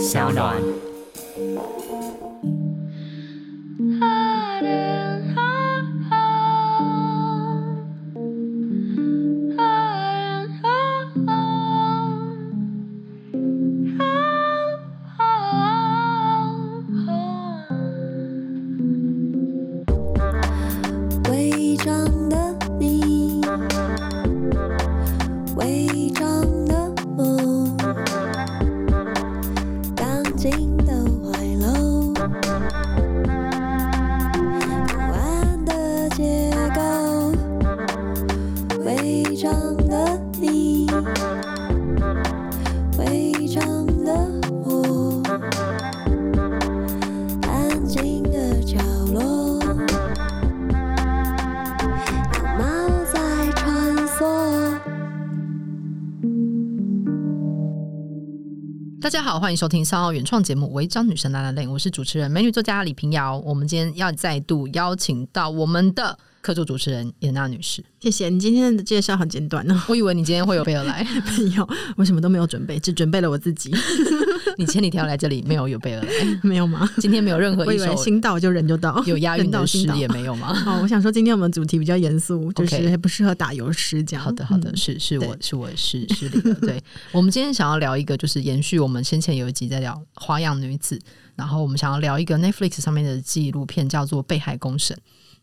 [0.00, 0.56] 小暖。
[59.10, 63.36] 大家好，欢迎收听三号原创节目《违章女神拉拉链》，我是主持人美女作家李平遥。
[63.38, 67.84] 我们今天要再度邀请到我们的客座主持人严娜女士。
[68.00, 69.82] 谢谢你今天的介绍很简短呢。
[69.88, 71.06] 我以为你今天会有备而来，
[71.38, 73.70] 没有，我什么都没有准备，只准备了我自己。
[74.56, 76.08] 你千里迢来这里没有有备而来，
[76.42, 76.88] 没有吗？
[76.98, 80.62] 今天没有任何一首心到就人就到，有押韵的诗也没有吗？
[80.66, 84.24] 哦，我想说今天我们主题比较严肃，就是不适合打油诗这样。
[84.24, 86.54] 好的，好的，是是我是我是失礼了。
[86.56, 90.96] 对，我们今天想要聊一个，就是延续我们先前有一集在聊《花样女子》，
[91.36, 94.96] 然后我们想要聊一个 Netflix 上面的纪录片，叫做《被害公审》。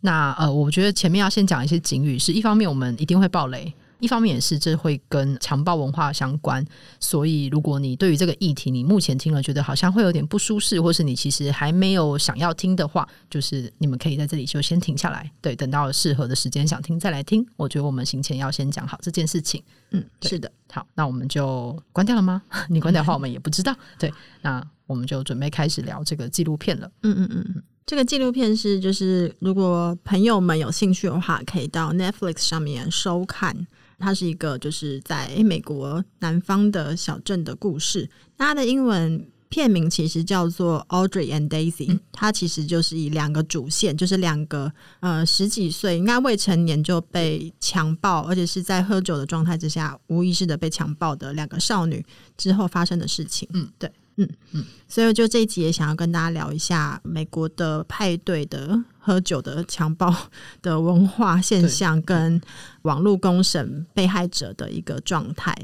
[0.07, 3.73] 那呃，我觉得前面要先讲一些警语，是一方面我们一定会爆雷。
[3.99, 6.65] 一方面也是，这会跟强暴文化相关，
[6.97, 17.45] 所以如果你对于这个议题，你目前听了觉得好像会有点不舒适，或是你其实还没有想要听的话，就是你们可以在这里就先停下来，对，等到适合的时间想听再来听。
[17.57, 19.61] 我觉得我们行前要先讲好这件事情。
[19.91, 22.41] 嗯，是的，好，那我们就关掉了吗？
[22.69, 23.75] 你关掉的话，我们也不知道。
[23.99, 26.89] 对，那我们就准备开始聊这个纪录片了。
[27.01, 33.65] 嗯嗯嗯，这个纪录片是就是如果朋友们有兴趣的话，可以到 Netflix 上面收看。
[33.97, 38.07] 它是一个就是在美国南方的小镇的故事。
[38.37, 44.69] 它的英文片名其实叫做 Audrey and Daisy，嗯，它其实就是以两个主线，就是两个
[44.99, 52.05] 呃十几岁应该未成年就被强暴，而且是在喝酒的状态之下无意识的被强暴的两个少女
[52.35, 53.47] 之后发生的事情。
[53.53, 53.89] 嗯，对。
[54.17, 60.13] 嗯嗯，所以就这一集也想要跟大家聊一下美国的派对的喝酒的强暴
[60.61, 62.39] 的文化现象，跟
[62.81, 65.55] 网络公审被害者的一个状态。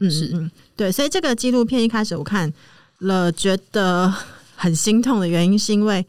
[0.00, 2.52] 嗯嗯嗯，对，所以这个纪录片一开始我看
[2.98, 4.12] 了，觉得
[4.56, 6.04] 很心痛的原因是因为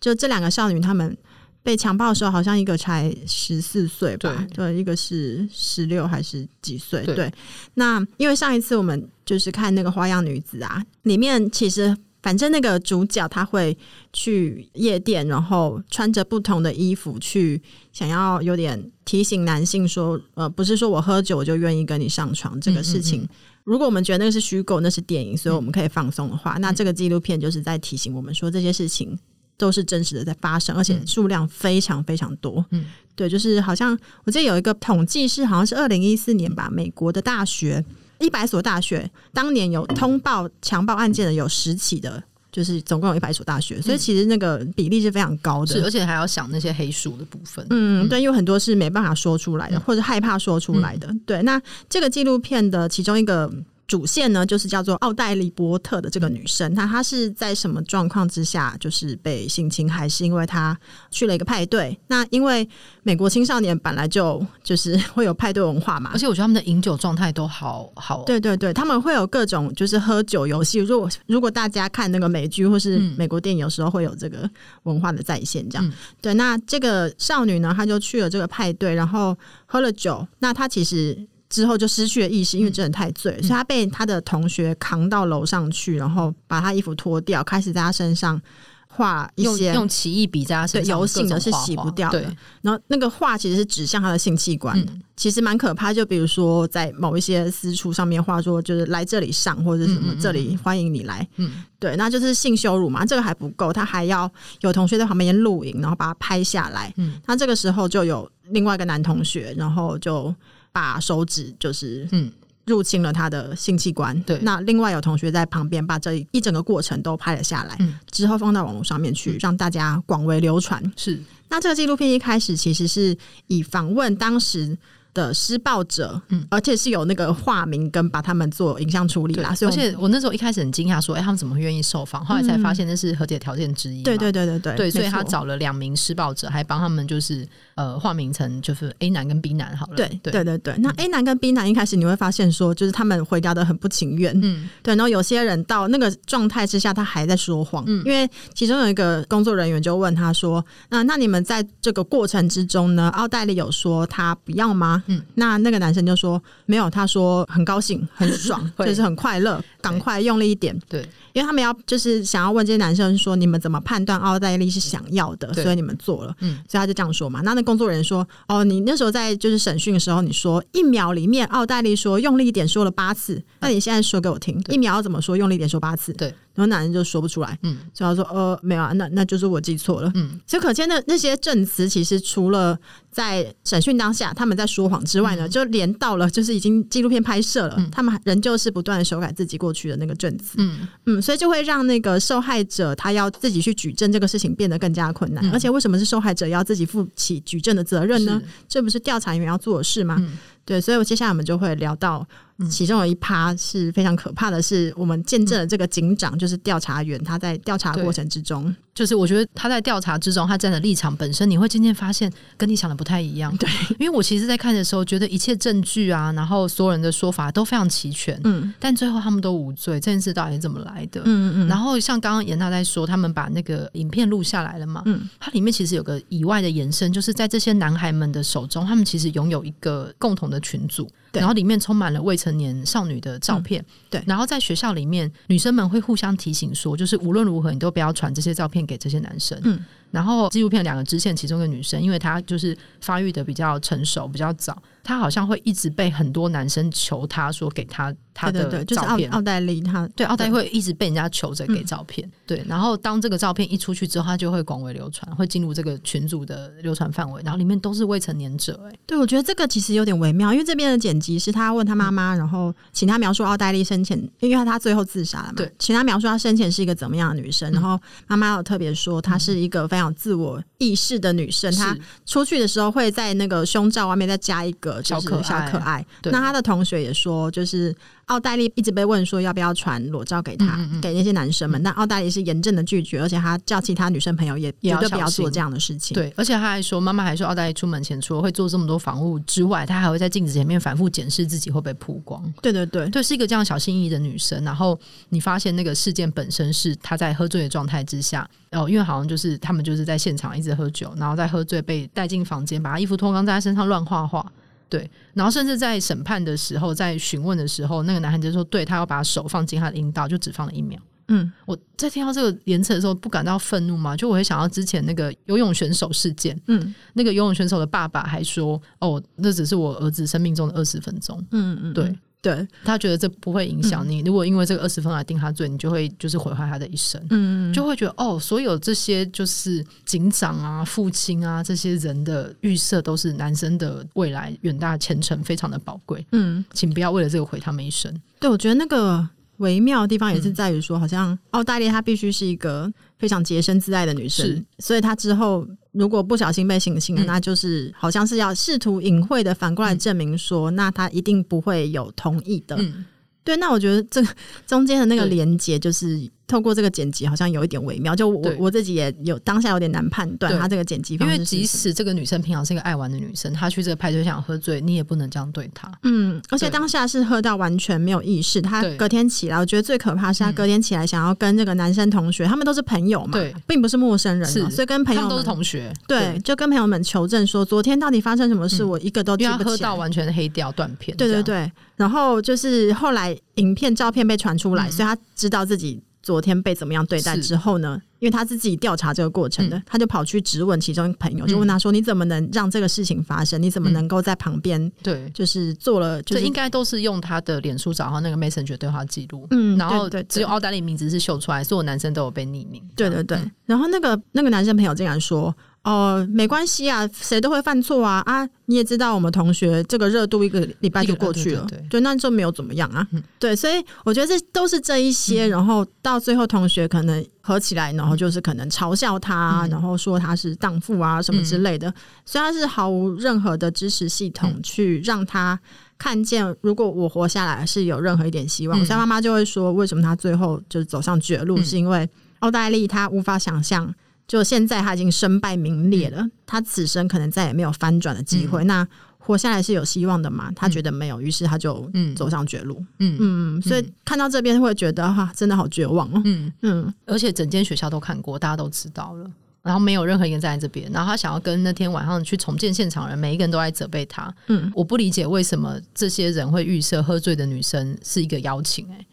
[0.00, 1.16] 就这两个少女她们。
[1.64, 7.02] 被强暴的时候，好像一个才十四岁吧，对，对，一个是十六还是几岁？
[7.06, 7.32] 对，
[7.72, 13.76] 那因为上一次我们就是看那个《花样女子》啊，里面其实反正那个主角他会
[14.12, 17.60] 去夜店，然后穿着不同的衣服去，
[17.92, 23.22] 想要有点提醒男性说，呃，不是说我喝酒我就愿意跟你上床这个事情。
[23.22, 23.36] 嗯嗯嗯。
[23.64, 29.18] 如果我们觉得那个是虚构，那是电影，所以我们可以放松的话，嗯，那这个纪录片就是在提醒我们说这些事情。
[29.56, 32.66] 都是真实的在发生，而且数量非常非常多。
[32.70, 37.82] 嗯，对，就是好像我记得有一个统计是，好像是二零一四年吧，美国的大学
[38.18, 47.66] 一百所大学当年有通报强暴案件的有十起的，就是总共有一百所大学，所以其实那个比例是非常高的，是而且还要想那些黑数的部分。
[47.70, 51.08] 嗯，对，因为很多是没办法说出来的，或者害怕说出来的。
[51.26, 53.52] 对，那这个纪录片的其中一个。
[53.86, 60.76] 主线呢，就是叫做奥黛丽波特的这个女生，那她是在什么状况之下，就是被性侵，还是因为她
[61.10, 61.98] 去了一个派对？
[62.06, 62.66] 那因为
[63.02, 68.24] 美国青少年本来就就是会有派对文化嘛，而且我觉得他们的饮酒状态都好好。
[68.24, 70.78] 对对对，他们会有各种就是喝酒游戏。
[70.78, 74.48] 如果如果大家看那个美剧或是美国电影，有时候会有这个
[74.84, 75.68] 文化的再现。
[75.68, 75.92] 这样、嗯、
[76.22, 79.36] 对，那这个少女呢，她就去了这个派对，然后
[79.66, 80.26] 喝了酒。
[80.38, 81.26] 那她其实。
[81.54, 88.42] 之后就失去了意识，因为真的太醉了，嗯，所以他被他的同学扛到楼上去，然后把他衣服脱掉，开始在他身上
[88.88, 92.22] 画一些用，奇异笔在他身上，油性的是洗不掉的。
[92.60, 95.94] 然后那个画其实是指向他的性器官，嗯，其实蛮可怕。
[95.94, 101.24] 就比如说在某一些私处上面画说，就是来这里上或者什么，这里欢迎你来。
[101.36, 103.06] 嗯，对，那就是性羞辱嘛。
[103.06, 104.28] 这个还不够，他还要
[104.62, 106.92] 有同学在旁边录影，然后把他拍下来。
[106.96, 110.34] 嗯，那这个时候就有另外一个男同学，然后就。
[110.74, 112.30] 把手指就是嗯
[112.66, 114.38] 入侵了他的性器官，对。
[114.42, 120.82] 那另外有同学在旁边把这一整个过程都拍了下来，嗯，之后放到网络上面去，让大家广为流传。
[120.96, 121.22] 是。
[121.48, 123.16] 那这个纪录片一开始其实是
[123.46, 124.76] 以访问当时
[125.12, 129.54] 的施暴者，嗯，而且是有那个化名跟把他们做影像处理啦。
[129.54, 132.24] 所以，而且我那时候一开始很惊讶，说，哎、欸，他们怎么会愿意受访？
[132.24, 134.02] 后来才发现那是和解条件之一。
[134.02, 139.96] 对对对对对，对，所以他找了两名施暴者，还帮他们就是呃化名成就是 A 男跟 B 男好了。
[139.96, 140.32] 对对。
[140.32, 155.02] 对对对，那 A 男跟 B 男一开始你会发现说，就是他们回答的很不情愿，嗯，对，然后有些人到那个状态之下，他还在说谎，嗯，因为其中有一个工作人员就问他说，那那你们在这个过程之中呢，奥黛丽有说他不要吗？
[155.06, 161.06] 嗯，那那个男生就说没有，他说很高兴，很爽， 就是很快乐，赶快用力一点，对。
[161.32, 167.40] 因为他们要就是想要问这些男生说，你们怎么判断奥黛丽是想要的，所以你们做了，嗯，所以他就这样说嘛。
[167.40, 176.12] 那那工作人员说，哦，你那时候在就是审讯的时候，你说一秒里面奥黛丽说用力一点说了八次，那你现在说给我听，一秒要怎么说用力一点说八次？
[176.12, 176.32] 对。
[176.54, 180.40] 然后男人就说不出来，嗯，所以他说，呃，没有啊，那那就是我记错了，嗯。
[180.46, 182.78] 所以可见的那些证词，其实除了
[183.10, 191.20] 在审讯当下他们在说谎之外呢，就连到了就是已经纪录片拍摄了，他们仍旧是不断的修改自己过去的那个证词，嗯嗯。
[191.20, 198.40] 所以就会让那个受害者他要自己去举证这个事情变得更加困难，而且为什么是受害者要自己负起举证的责任呢？
[198.68, 200.22] 这不是调查员要做的事吗？
[200.64, 202.26] 对，所以我接下来我们就会聊到。
[202.70, 213.54] 其中有一趴是非常可怕的，是我们见证了这个警长，就是调查员，他在调查过程之中，就是我觉得他在调查之中，他站的立场本身，你会渐渐发现跟你想的不太一样。
[213.56, 213.68] 对，
[213.98, 221.20] 因为我其实，在看的时候，觉得一切证据啊，然后所有人的说法都非常齐全，嗯，但最后他们都无罪，这件事到底是怎么来的？
[221.22, 221.68] 嗯嗯嗯。
[221.68, 231.10] 然后像刚刚严娜在说，他们把那个影片录下来了嘛，嗯，它里面其实有个以外的延伸，就是在这些男孩们的手中，他们其实拥有一个共同的群组。
[231.40, 234.24] 然后里面充满了未成年少女的照片，嗯、对。
[234.26, 239.58] 然后在学校里面，女生们会互相提醒说，就是无论如何，你都不要传这些照片给这些男生。
[239.64, 239.84] 嗯。
[240.10, 244.80] 然后纪录片两个支线，其中一个女生，因为她就是发育的比较成熟，比较早。
[245.04, 252.64] 他好像会一直被很多男生求她说给她她的照片，对对对，就是奥奥黛丽，她对奥黛丽会一直被人家求着给照片，嗯、对。
[252.66, 258.80] 然后当这个照片一出去之后，她就会广为流传，会进入这个群组的流传范围，然后里面都是未成年者。
[258.90, 267.70] 哎，对，我觉得这个其实有点微妙，因为这边的剪辑是她问她妈妈，然后请她描述奥黛丽生前，因为她最后自杀了嘛，对，请她描述她生前是一个怎么样的女生。
[267.72, 275.54] 然后妈妈有特别说，她是一个非常自我意识的女生，她出去的时候会在那个胸罩外面再加一个小可小。
[275.64, 277.94] 可爱，那他的同学也说，就是。
[278.28, 286.14] 奥黛丽一直被问说要不要传裸照给他，嗯嗯给那些男生们，但奥黛丽是严正的拒绝，而且他叫其他女生朋友也绝对不要做这样的事情。
[286.14, 292.42] 对，而且他还说，妈妈还说，奥黛丽出门前除了会做这么多防护之外，她还会在镜子前面反复检视自己会不会曝光。
[292.62, 294.64] 对对对，对，是一个这样小心翼翼的女生。
[294.64, 304.50] 然后你发现那个事件本身是她在喝醉的状态之下，哦，因为好像就是他们就是在现场一直喝酒，然后在喝醉被带进房间，把她衣服脱光，在她身上乱画画。
[304.98, 311.00] 对，然后甚至在审判的时候，在询问的时候，那个男孩子说，对他要把手放进他的阴道，就只放了一秒。
[311.28, 314.16] 嗯，我在听到这个言辞的时候，不感到愤怒吗？
[314.16, 321.42] 就我会想到之前那个游泳选手事件，嗯，那个游泳选手的爸爸还说，哦，那只是我儿子生命中的二十分钟。
[321.50, 322.14] 嗯嗯，对。
[322.44, 324.20] 对，他觉得这不会影响你。
[324.20, 327.18] 如果因为这个二十分来定他罪，你就会就是毁坏他的一生。
[327.30, 336.22] 嗯，就会觉得哦，所有这些就是警长啊、父亲啊这些人的预设，都是男生的未来远大前程非常的宝贵。
[336.32, 338.14] 嗯，请不要为了这个毁他们一生。
[338.38, 339.26] 对，我觉得那个
[339.58, 345.66] 微妙的地方也是在于说，好像奥黛丽她必须是一个非常洁身自爱的女生，所以她之后。
[345.94, 352.74] 如果不小心被性侵了，嗯、那就是好像是要试图隐晦的反过来证明说，嗯、那她一定不会有同意的。
[352.80, 353.04] 嗯、
[353.44, 354.28] 对，那我觉得这个
[354.66, 356.28] 中间的那个连接就是。
[356.46, 358.14] 透过这个剪辑，好像有一点微妙。
[358.14, 361.34] 就我我自己也有当下有点难判断他这个剪辑方式。
[361.34, 365.90] 因为即使这个女生平常是一个爱玩的女生，她去这个派对想喝醉，你也不能这样对她。
[366.02, 368.60] 嗯，而且当下是喝到完全没有意识。
[368.60, 379.64] 她隔天起来，我觉得最可怕是她隔天起来想要跟这个男生同学，他们都是朋友嘛，对，并不是陌生人，是所以跟朋友们都是同学，对，就跟朋友们求证说昨天到底发生什么事，我一个都记不起来。
[379.64, 381.16] 喝到完全黑掉断片。
[381.16, 386.02] 对对对，然后就是后来影片照片被传出来，所以他知道自己。
[386.24, 388.00] 昨天被怎么样对待之后呢？
[388.18, 393.62] 因为他是自己调查这个过程的，嗯、他就跑去质问其中一个朋友，就问他说：“你怎么能让这个事情发生？
[393.62, 394.90] 你怎么能够在旁边？
[395.02, 399.46] 对，就是做了，这、就是、应该都是用他的脸书找到那个 Messenger 对话记录。
[399.50, 402.82] 嗯，然后只有奥黛丽名字是秀出来，所有男生都有被匿名。
[402.96, 405.54] 对对对，然后那个那个男生朋友竟然说。
[405.84, 408.48] 哦，没关系啊，谁都会犯错啊啊！
[408.64, 413.06] 你也知道，我们同学这个热度一个礼拜就过去了，对，对，对，对，那就没有怎么样啊。
[413.12, 421.90] 嗯、对，所以我觉得这都是这一些，嗯、然后到最后同学可能合起来，然后就是可能嘲笑他，嗯、然后说他是荡妇啊什么之类的。
[421.90, 425.60] 嗯、所以他是毫无任何的支持系统去让他
[425.98, 428.82] 看见，如果我活下来是有任何一点希望。
[428.82, 433.94] 嗯、所以妈妈就会说，为什么他最后就是走上绝路，嗯、是因为奥黛丽她无法想象。
[434.26, 438.64] 就现在他已经身败名裂了，嗯、他此生可能再也没有翻转的机会。
[438.64, 438.88] 嗯、那
[439.18, 440.52] 活下来是有希望的吗？
[440.54, 442.82] 他觉得没有，于是他就走上绝路。
[442.98, 446.22] 嗯嗯，所以看到这边会觉得哈，真的好绝望哦。
[446.24, 449.30] 嗯嗯，而且整间学校都看过，大家都知道了，
[449.62, 450.90] 然后没有任何一个人站在这边。
[450.92, 454.34] 然后他想要跟那天晚上去重建现场的人，每一个人都在责备他。
[454.48, 458.94] 嗯，我不理解为什么这些人会预设喝醉的女生是一个邀请、欸。
[458.94, 459.06] 哎，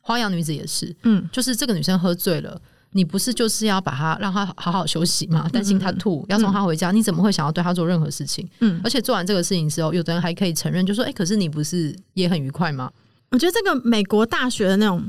[0.00, 0.94] 花样女子也是。
[1.02, 2.58] 嗯，就是这个女生喝醉了。
[2.98, 5.48] 你不是就是要把他让他好好休息吗？
[5.52, 8.46] 担心他吐，嗯、要送他回家，嗯、你怎么会想要对他做任何事情？
[8.58, 12.90] 嗯，而且做完这个事情之后，有的人还可以承认，就说：“哎、欸，可是你不是也很愉快吗？”
[13.30, 15.08] 我觉得这个美国大学的那种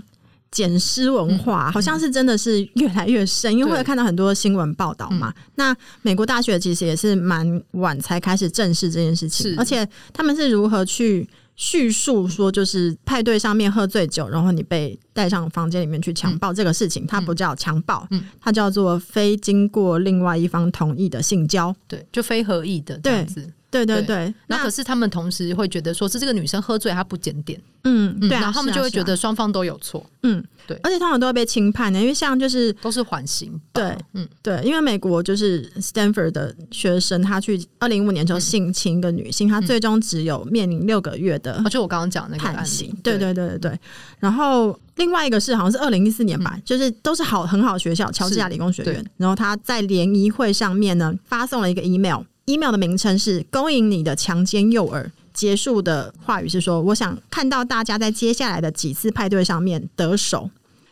[0.51, 5.31] 捡尸文化，好像是真的是越来越深，嗯、因为会看到很多新闻报道嘛。
[5.31, 11.27] 对那美国大学其实也是蛮晚才开始正视这件事情，而且他们是如何去。
[11.59, 23.51] 叙述说，就是派对上面喝醉酒，然后你被带上房间里面去强暴这个事情，嗯、它不叫强暴，嗯、它叫做非经过另外一方同意的性交，对，就非合意的这样子。
[23.71, 43.19] 对对对，那可是他们同时会觉得说是这个女生喝醉，她不检点，嗯，对，然后他们就会觉得双方都有错，嗯，对，而且通常都会被轻判的，因为像就是都是缓刑，对，嗯，对，因为美国就是 Stanford 的学生，他去二零一五年就性侵一个女性，他最终只有面临六个月的，就我刚刚讲那个判刑，对。
[43.19, 43.79] 对对对对，
[44.19, 52.21] 然后另外一个是好像是二零一四年吧，就是都是好很好的学校，乔治亚理工学院，然后他在联谊会上面呢发送了一个 email。
[52.49, 60.49] Email 的名称是“勾引你的强奸诱饵”，结束的话语是说：“我想看到大家在接下来的几次派对上面得手。”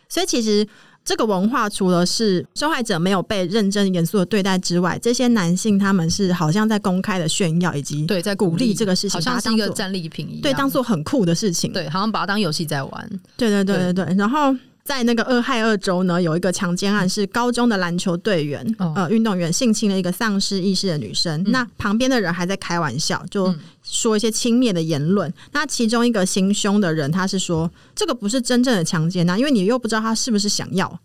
[0.07, 0.65] 所以，其实
[1.03, 13.09] 这个文化除了是受害者没有被认真严肃的对待之外，这些男性他们是好像在公开的炫耀，以及对在鼓励这个事情，好像是一个战利品一样，对，当做很酷的事情，对，好像把它当游戏在玩。
[13.35, 14.55] 对对对对对，对然后。
[14.87, 21.41] 在那个俄亥俄州呢，有一个强奸案，是高中的篮球队员，哦、呃，运动员性侵了一个丧失意识的女生。
[21.41, 23.53] 嗯、那旁边的人还在开玩笑，就
[23.83, 25.29] 说一些轻蔑的言论。
[25.29, 30.97] 嗯、那其中一个行凶的人，他是说这个不是真正的强奸啊，因为你又不知道他是不是想要。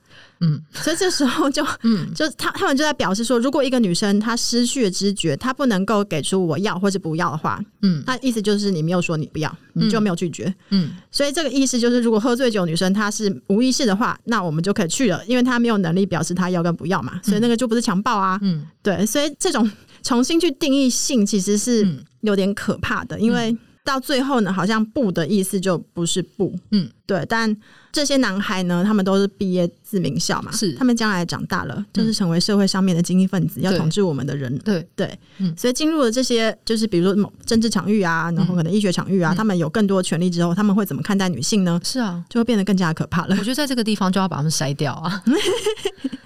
[0.45, 19.71] 嗯，所以这时候就，嗯，就他他们就在表示说，如果一个女生她失去了知觉，她不能够给出我要或者不要的话，嗯，那意思就是你没有说你不要，你就没有拒绝，嗯，所以这个意思就是，如果喝醉酒女生她是无意识的话，那我们就可以去了，因为她没有能力表示她要跟不要嘛，所以那个就不是强暴啊，嗯，对，所以这种
[20.03, 21.87] 重新去定义性其实是
[22.23, 27.57] 有点可怕的，因为到最后呢，好像不的意思就不是不，嗯，对，但。
[27.93, 34.57] 这些男孩呢，他们都是毕业自名校嘛，是他们将来长大了，就是成为社会上面的精英分子，要统治我们的人。
[34.61, 41.79] 对对，嗯，所以进入了这些，就是比如说某政治场域啊，然后可能医学场域啊，他们有更多的权利之后，他们会怎么看待女性呢？
[41.85, 43.37] 是啊，就会变得更加可怕了。
[43.39, 45.23] 我觉得在这个地方就要把他们筛掉啊。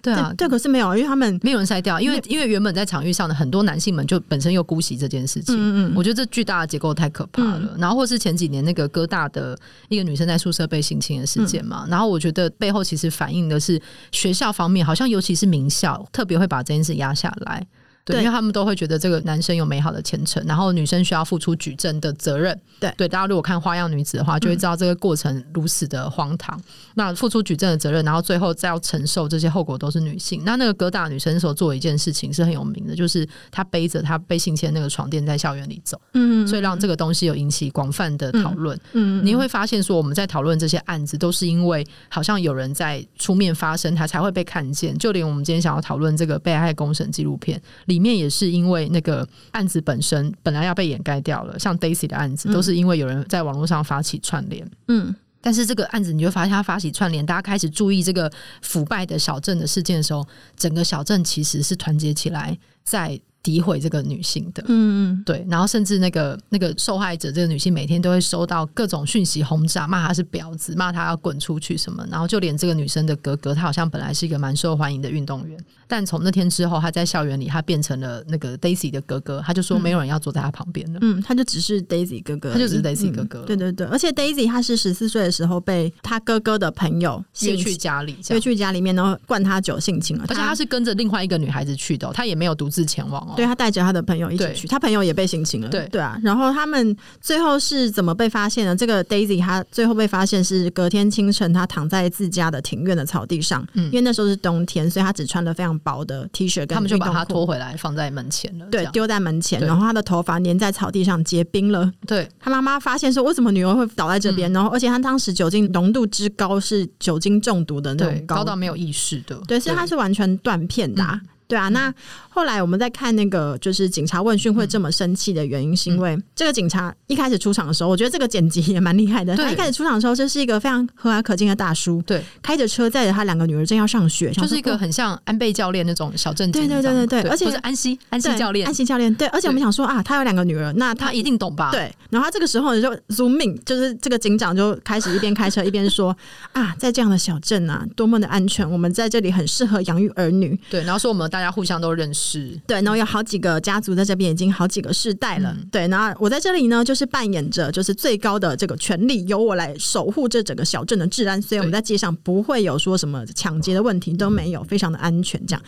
[0.00, 5.57] 对啊，对，可是没有，因为他们没有人筛掉，因为因为原本在场域上的很多男性们就本身又姑息这件事情。
[5.59, 7.75] 嗯嗯，我觉得这巨大的结构太可怕了。
[7.76, 13.80] 然后或是前几年那个哥大的一个女生在宿舍被性侵的事件嘛，然后我觉得背后其实反映的是
[14.12, 17.66] 学校方面，好像尤其是名校特别会把这件事压下来。
[18.07, 22.57] 对，因为他们都会觉得这个男生有美好的前程，然后女生需要付出举证的责任。
[22.79, 26.57] 对对，大家如果看《花样女子》的话，就会知道这个过程如此的荒唐。
[26.57, 26.63] 嗯、
[26.95, 30.43] 那付出举证的责任，然后最后再要承受这些后果，都是女性。
[30.45, 36.01] 那那个哥大女生所做的一件事情是很有名的，就是她背着她被性侵那个床垫在校园里走。
[36.15, 38.79] 嗯，所以让这个东西有引起广泛的讨论。
[38.93, 44.97] 嗯，你会发现说，我们在讨论这些案子，都是因为好像有人在出面发声，他才会被看见。
[44.97, 47.61] 就连我们今天想要讨论这个被害公审纪录片。
[47.87, 58.31] 里面也是因为那个案子本身本来要被掩盖掉了，像 Daisy 的案子都是因为有人在网络上发起串联，嗯，但是这个案子你就发现他发起串联，大家开始注意这个
[58.62, 60.26] 腐败的小镇的事件的时候，
[60.57, 64.62] 整个小镇其实是团结起来在诋毁这个女性的。
[64.67, 72.05] 嗯嗯，对，然后甚至那个那个受害者这个女性每天都会收到各种讯息轰炸，骂她是婊子，骂她要滚出去什么。
[72.11, 80.99] 然后就连这个女生的哥哥，他好像本来是一个蛮受欢迎的运动员，但从那天之后，他在校园里他变成了那个 Daisy 的哥哥，他就说没有人要坐在他旁边了。
[81.03, 83.41] 嗯，他就只是 Daisy 哥哥，他就只是 Daisy 哥哥。
[83.41, 83.47] 嗯。
[83.47, 90.25] 对对对，而且 Daisy 她是十四岁的时候被他哥哥的朋友约去家里，约去家里面，然后灌他酒性侵了。
[90.29, 93.35] 而且他是跟着另外一个女孩子去的，他也没有独自前往哦。
[93.37, 95.69] 对，他带着他的朋友一起去，他朋友也被性侵了。
[95.69, 98.75] 对对啊，然后他们最后是怎么被发现的？
[98.75, 111.90] 这个 Daisy 他最后被发现是隔天清晨，他躺在自家的庭院的草地上，嗯，因为那时候是冬天，所以他只穿了非常薄的 T 恤，他们就把他拖回来放在门前了，对，丢在门前，然后他的头发粘在草地上结冰了。
[112.07, 114.50] 对，他妈妈发现说，为什么女儿会倒在这边？
[114.50, 121.21] 嗯、然后而且他当时酒精浓度之高是酒精中毒的那种高，高到没有意识的，对，所以他是完全断片的、啊。
[121.23, 121.93] 嗯对啊，那
[122.29, 129.37] 后来我们在看那个，就是警察问讯会这么生气的原因，是因为这个警察一开始出场的时候，我觉得这个剪辑也蛮厉害的。
[129.37, 136.50] 他一开始出场的时候，就是一个非常和蔼可亲的大叔，对，开着车载着他两个女儿正要上学，就是一个很像安倍教练那种小镇。
[136.53, 139.15] 对对对对对，而且是安西安西教练，安西教练。
[139.15, 141.71] 对，而且我们想说啊，他有两个女儿，那他，他一定懂吧？
[141.71, 141.95] 对。
[142.11, 146.17] 然后他这个时候就 zoom in，就是这个警长就开始一边开车一边说
[146.53, 150.59] 啊，在这样的小镇啊，多么的安全，我们在这里很适合养育儿女。
[150.71, 152.59] 对，然后说我们大家互相都认识。
[152.66, 155.55] 对，然后有好几个家族在这边，已经好几个世代了。
[155.55, 161.40] 嗯、对，然后我在这里呢，就是扮演着就是最高的这个权利，由我来守护这整个小镇的治安。
[161.43, 165.38] 所以我们在街上不会有说什么抢劫的问题，都没有，非常的安全。
[165.47, 165.62] 这样，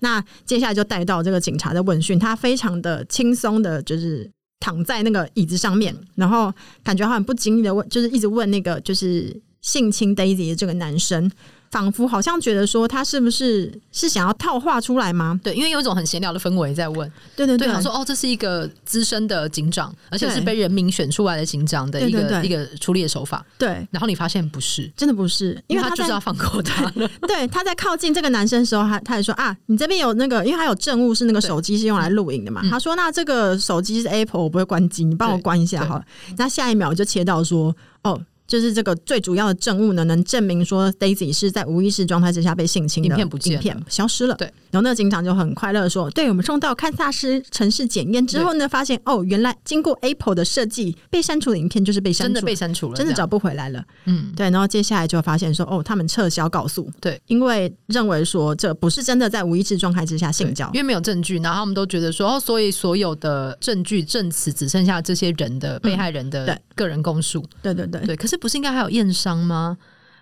[0.00, 6.52] 那接下来就带到这个警察的问讯，他非常的轻松的，就是躺在那个椅子上面，然后
[6.82, 11.30] 感觉好像不经意的问，就是一直问那个就是性侵 Daisy 的这个男生。
[11.74, 15.40] 仿佛好像觉得说他是不是是想要套话出来吗？
[15.42, 17.10] 对，因为有一种很闲聊的氛围在问。
[17.34, 23.44] 对对对，想说哦，这是一个资深的警长，而且是被人民选出来的警长的一个一个处理的手法。
[23.58, 26.88] 对，然后你发现不是，真的不是，因为他，因为他就是要放过他。
[27.26, 32.62] 对，他在靠近这个男生的时候，他他也说啊，你这边有那个，因为他有证物是那个手机是用来录影的嘛。
[32.70, 36.04] 他说那这个手机是 Apple，我不会关机，你帮我关一下好了。
[36.36, 38.20] 那下一秒就切到说哦。
[38.46, 43.08] 就是这个最主要的证物呢，能证明说 Daisy 是在无意识状态之下被性侵的。
[43.08, 44.34] 影片不见，影片消失了。
[44.36, 53.82] 对，然后那个警长就很快乐说：“对，我们送到堪萨斯城市检验之后呢，发现哦，原来经过 Apple 的设计，被删除的影片就是被删除，真的被删除了，真的找不回来了。
[54.04, 54.50] 嗯，对。
[54.50, 61.38] 然后接下来就发现说，哦，他们撤销告诉，对，因为认为说这不是真的在无意识状态之下性交，因为没有证据。
[61.38, 67.44] 然后他们都觉得说，哦，所以所有的证据证词只剩下这些人的被害人的个人供述。
[67.62, 69.12] 对对对对，可是不是应该还有验？
[69.12, 69.76] 伤吗？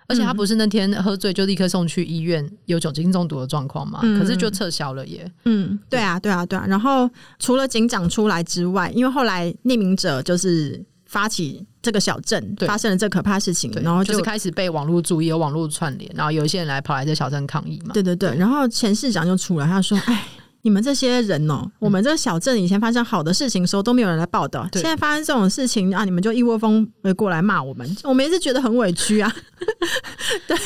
[0.07, 4.01] 而且他不是那天喝醉就立刻送去医院有酒精中毒的状况吗？
[4.03, 5.31] 嗯、可是就撤销了耶。
[5.45, 6.65] 嗯，对啊，对啊，对啊。
[6.67, 7.09] 然后
[7.39, 17.93] 除了警长出来之外，因为后来匿名者就是发起这个小镇发生了这可怕事情，然后就，就是开始被网络注意，有网络串联，然后有一些人来跑来这小镇抗议嘛。
[17.93, 18.35] 对对对。
[18.35, 20.23] 然后前市长就出来，他说：“哎。”
[20.63, 29.31] 你们这些人哦，我们这个小镇以前发生好的事情的时候都没有人来报道，现在发生这种事情啊，你们就一窝蜂会过来骂我们， 我们也是觉得很委屈啊。
[30.47, 30.57] 对，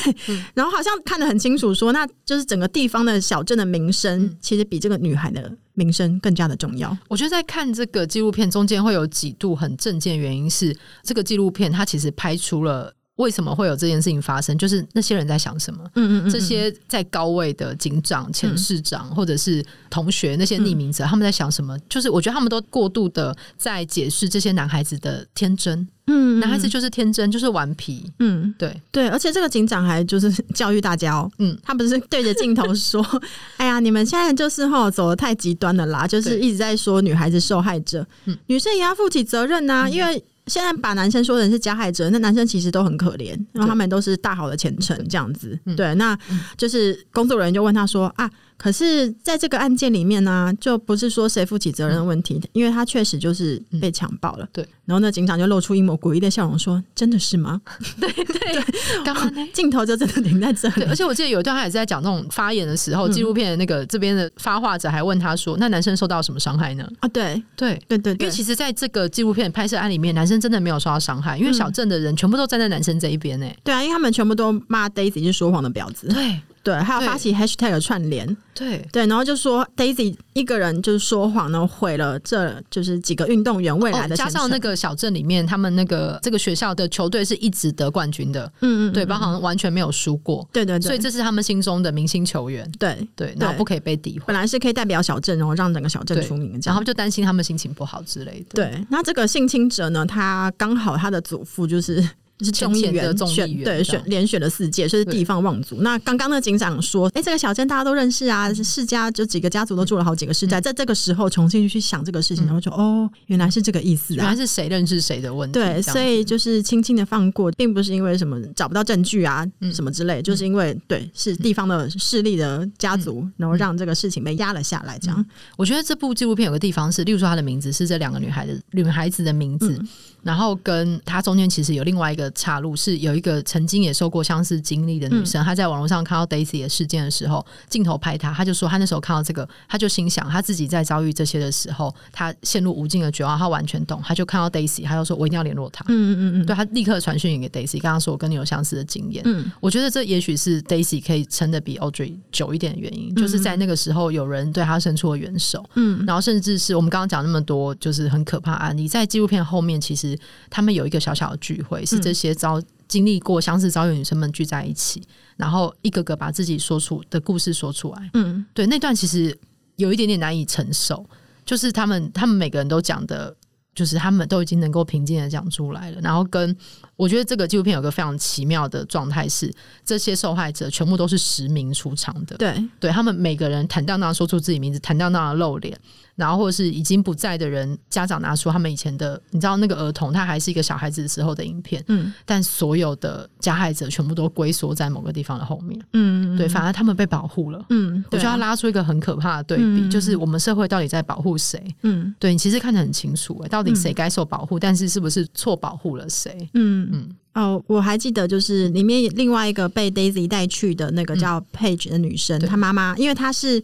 [0.54, 6.96] 然后好像看得很清楚说，说那就是整个地方的小镇的名声，其实比这个女孩的名声更加的重要。
[7.08, 12.92] 我觉得在看这个纪录片中间会有几度很震惊，原因是这个纪录片它其实拍出了。
[13.18, 14.56] 为什么会有这件事情发生？
[14.56, 15.82] 就是那些人在想什么？
[15.94, 21.76] 嗯嗯，嗯，嗯，这些在高位的警长、前市长，或者是同学，那些匿名者，他们在想什么？
[21.88, 25.86] 就是我觉得他们都过度的在解释这些男孩子的天真。
[26.10, 28.10] 嗯，男孩子就是天真，就是顽皮。
[28.20, 31.30] 嗯，对对，而且这个警长还就是教育大家哦。
[31.38, 33.04] 嗯，他不是对着镜头说
[33.58, 38.06] ：“哎呀，你们现在就是吼走的太极端了啦！”就是一直在说女孩子受害者，
[38.46, 40.22] 女生也要负起责任呐、啊，因为。
[40.48, 45.58] 现在把男生说成是加害者，那男生其实都很可怜，然后他们都是大好的前程这样子。
[45.64, 46.18] 对，对，那
[46.56, 48.30] 就是工作人员就问他说啊。
[48.58, 54.48] 可是，在这个案件里面呢、啊，就不是说谁负起责任的问题，嗯、因为他确实就是被强暴了、嗯。
[54.52, 57.60] 对，然后那警长就露出一抹诡异的笑容，说：“真的是吗？”
[58.00, 58.64] 对 对，
[59.04, 60.82] 刚刚 镜头就真的停在这里。
[60.88, 73.56] 而且我记得有一段他也是在讲那种发言的时候，纪录片的那个这边的发话者还问他说：“那男生受到什么伤害呢？”啊，对对对对，因为其实在这个纪录片拍摄案里面，男生真的没有受到伤害，因为小镇的人全部都站在男生这一边诶。
[73.62, 76.08] 对啊，因为他们全部都骂 Daisy 是说谎的婊子。
[76.08, 76.40] 对。
[76.68, 78.86] 对，还有发起 hashtag 的串联，对。
[78.92, 84.16] 对，然后就说 Daisy 一个人就是说谎，然后毁了这就是几个运动员未来的、哦。
[84.16, 92.98] 加上那个小镇里面，他们那个这个学校的球队是一直得冠军的，嗯嗯，对，包含完全没有输过，对对对，所以这是他们心中的明星球员，对。
[93.16, 98.56] 对，然后不可以被诋毁，本来是可以代表小镇，然后让整个小镇出名，然后就担心他们心情不好之类的。
[98.56, 102.06] 对，那这个性侵者呢，他刚好他的祖父就是。
[102.40, 105.80] 是众议员选对选连选了四届，所以是地方望族。
[105.80, 110.60] 那刚刚那警长说：“哎、欸，这个小镇大家都认识啊，世家就几个家族都住了好几个世代。
[110.60, 114.16] 嗯”在这个时候重新去想这个事情，然后就哦，原来是这个意思啊！
[114.16, 115.58] 原来是谁认识谁的问题。
[115.58, 124.98] 对，所以就是轻轻的放过，并不是因为什么找不到证据啊、嗯、什么之类，就是因为对是地方的势力的家族，然后让这个事情被压了下来。
[124.98, 129.80] 这样、嗯，我觉得这部纪录片有个地方是，例如说她的名字是这两个女孩的女孩子的名字。
[130.22, 145.84] 嗯然后跟他中间其实有另外一个岔路，是有一个曾经也受过相似经历的女生，她、嗯、在网络上看到 Daisy 的事件的时候，镜头拍她，她就说她那时候看到这个，她就心想，她自己在遭遇这些的时候，她陷入无尽的绝望，她完全懂，她就看到 Daisy，她就说我一定要联络她。
[145.88, 149.22] 嗯嗯嗯，对，她立刻传讯给 Daisy，刚刚说我跟你有相似的经验。
[149.24, 155.64] 嗯，我觉得这也许是 Daisy 可以撑得比 Audrey 久一点的原因，就是在那个时候有人对她伸出了援手。
[155.74, 160.07] 嗯，然后甚至是我们刚刚讲那么多，就是很可怕案例，在纪录片后面，其实
[160.50, 160.98] 他们有一个。
[160.98, 165.00] 小小的聚会是这些遭经历过相似遭遇的女生们聚在一起，
[165.36, 168.10] 然后一个个把自己说出的故事说出来。
[168.14, 169.34] 嗯，对，那段其实
[169.76, 171.08] 有一点点难以承受，
[171.46, 173.34] 就是他们他们每个人都讲的，
[173.74, 176.00] 就是他们都已经能够平静的讲出来了。
[176.02, 176.54] 然后跟
[176.96, 179.50] 我觉得这个纪录片有个非常奇妙的状态是，
[179.84, 182.36] 这些受害者全部都是实名出场的。
[182.36, 185.78] 对，对他们每个人坦荡荡说出自己名字，坦荡荡的露脸。
[186.18, 201.62] 然后，或者是已经不在的人，家长拿出他们以前的，你知道那个儿童他还是一个小孩子的时候的影片，嗯，但所有的加害者全部都龟缩在某个地方的后面，嗯，对，反而他们被保护了，嗯，我觉得要拉出一个很可怕的对比，嗯，就是我们社会到底在保护谁？
[201.84, 206.50] 嗯，对你其实看得很清楚，欸，到底谁该受保护，但是是不是错保护了谁？
[206.54, 206.88] 嗯。
[206.92, 207.16] 嗯。
[207.34, 213.62] 哦，我还记得，就是里面另外一个被 Daisy 带去的那个叫 Paige 的女生，她妈妈，因为她是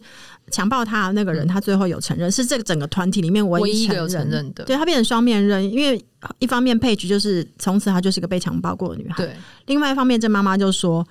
[0.51, 4.63] 强暴他的那个人，他最后有承认，是这个整个团体里面唯一承认，承认的。
[4.63, 6.03] 对，他变成双面人，因为
[6.39, 9.35] 一方面 Paige 就是从此她就是一个被强暴过的女孩，对。
[9.65, 11.05] 另外一方面，这妈妈就说：“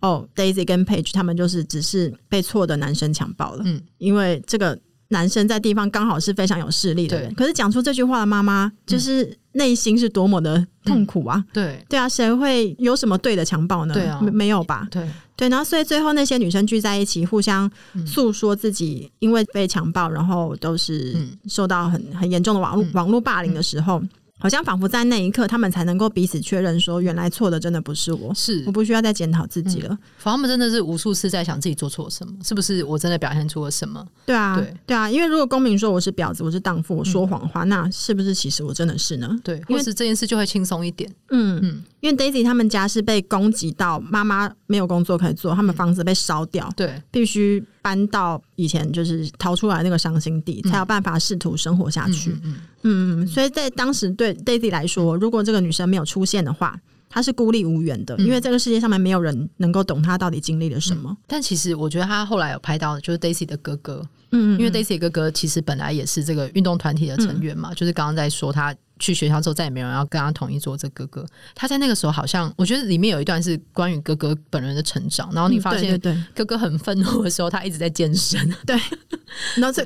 [0.00, 4.78] 哦，Daisy 跟 Paige 他们就是只是被错的男生强暴了。”嗯，因为这个
[5.10, 9.36] 男生在地方刚好是非常有势力的人，可是讲出这句话的妈妈就是。
[9.52, 11.36] 内心是多么的痛苦啊！
[11.36, 13.92] 嗯、对对啊，谁会有什么对的强暴呢？
[13.92, 14.86] 对啊，没有吧？
[14.92, 17.68] 对对，然后所以最后那些女生聚在一起，互相
[18.06, 21.16] 诉说自己因为被强暴，然后都是
[21.48, 24.00] 受到很很严重的网络、嗯、网络霸凌的时候。
[24.40, 29.90] 好像仿佛在那一刻，他们才能够彼此确认，说原来错的真的不是我，是我不需要再检讨自己了。
[29.90, 34.04] 嗯、他们真的是无数次在想自己做错什么，是不是我真的表现出了什么？
[34.24, 39.38] 对啊，对，对啊，因为如果公民说我是婊子，我是荡妇，我说谎话，嗯、那是不是其实我真的是呢？
[39.44, 41.10] 对，因为是这件事就会轻松一点。
[41.28, 52.30] 嗯嗯，因为 Daisy 他们家是被攻击到，妈妈没有工作可以做，他们房子被烧掉，嗯、对，必须搬到以前就是逃出来那个伤心地，嗯、才有办法试图生活下去。
[52.30, 52.40] 嗯
[52.82, 53.22] 嗯。
[53.22, 61.10] 嗯，所以在当时对 Daisy 来说，如果这个女生没有出现的话，她是孤立无援的，因为这个世界上面没有人能够懂她到底经历了什么。
[61.10, 68.74] 嗯，但其实我觉得她后来有拍到，就是 Daisy 的哥哥，嗯，因为 Daisy 哥哥其实本来也是这个运动团体的成员嘛，嗯，就是刚刚在说他。
[69.00, 70.76] 去学校之后，再也没有人要跟他同一做。
[70.76, 75.28] 这哥哥，他在那个时候好像，我觉得里面有一段是关于哥哥本人的成长。
[75.32, 76.00] 然后你发现，
[76.34, 78.38] 哥哥很愤怒的时候，他一直在健身。
[78.64, 78.78] 对，
[79.56, 79.84] 然后这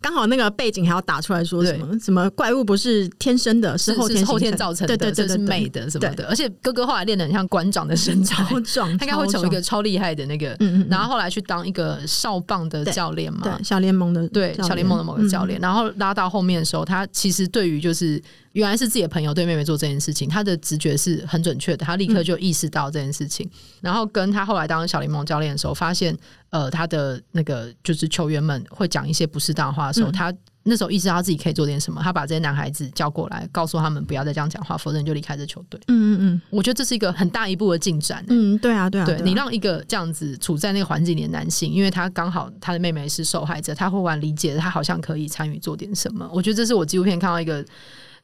[0.00, 6.26] 刚好那个背景还要打出来说什么什么怪物不是天生的，是后天是后天造成的，对对对，对，对，是美的什么的。
[6.26, 10.56] 而且哥哥后来练的很像馆长的身材，超壮，他应该会成为一个超厉害的那个。
[10.88, 15.60] 然后后来去当一个少棒的教练嘛，对，小联盟的，对，小联盟的某个教练。
[15.60, 18.20] 然后拉到后面的时候，他其实对于就是。
[18.54, 23.50] 原来是自己的朋友对妹妹做这件事情，他的直觉是很准确的，他立刻就意识到这件事情，嗯、
[23.82, 26.16] 然后跟他后来当小联盟教练的时候，发现
[26.50, 35.80] 呃他的那个就是球员们会讲一些不适当的话的时候，嗯、他那时候意识到他自己可以做点什么，他把这些男孩子叫过来，告诉他们不要再这样讲话，否则你就离开这球队。
[35.88, 38.26] 嗯嗯嗯，我觉得这是一个很大一步的进展、欸。
[38.28, 46.30] 嗯，对啊对啊，对，对你让一个这样子处在那个环境里的男性，因为他刚好他的妹妹是受害者，他忽然理解他好像可以参与做点什么。
[46.32, 47.64] 我觉得这是我纪录片看到一个。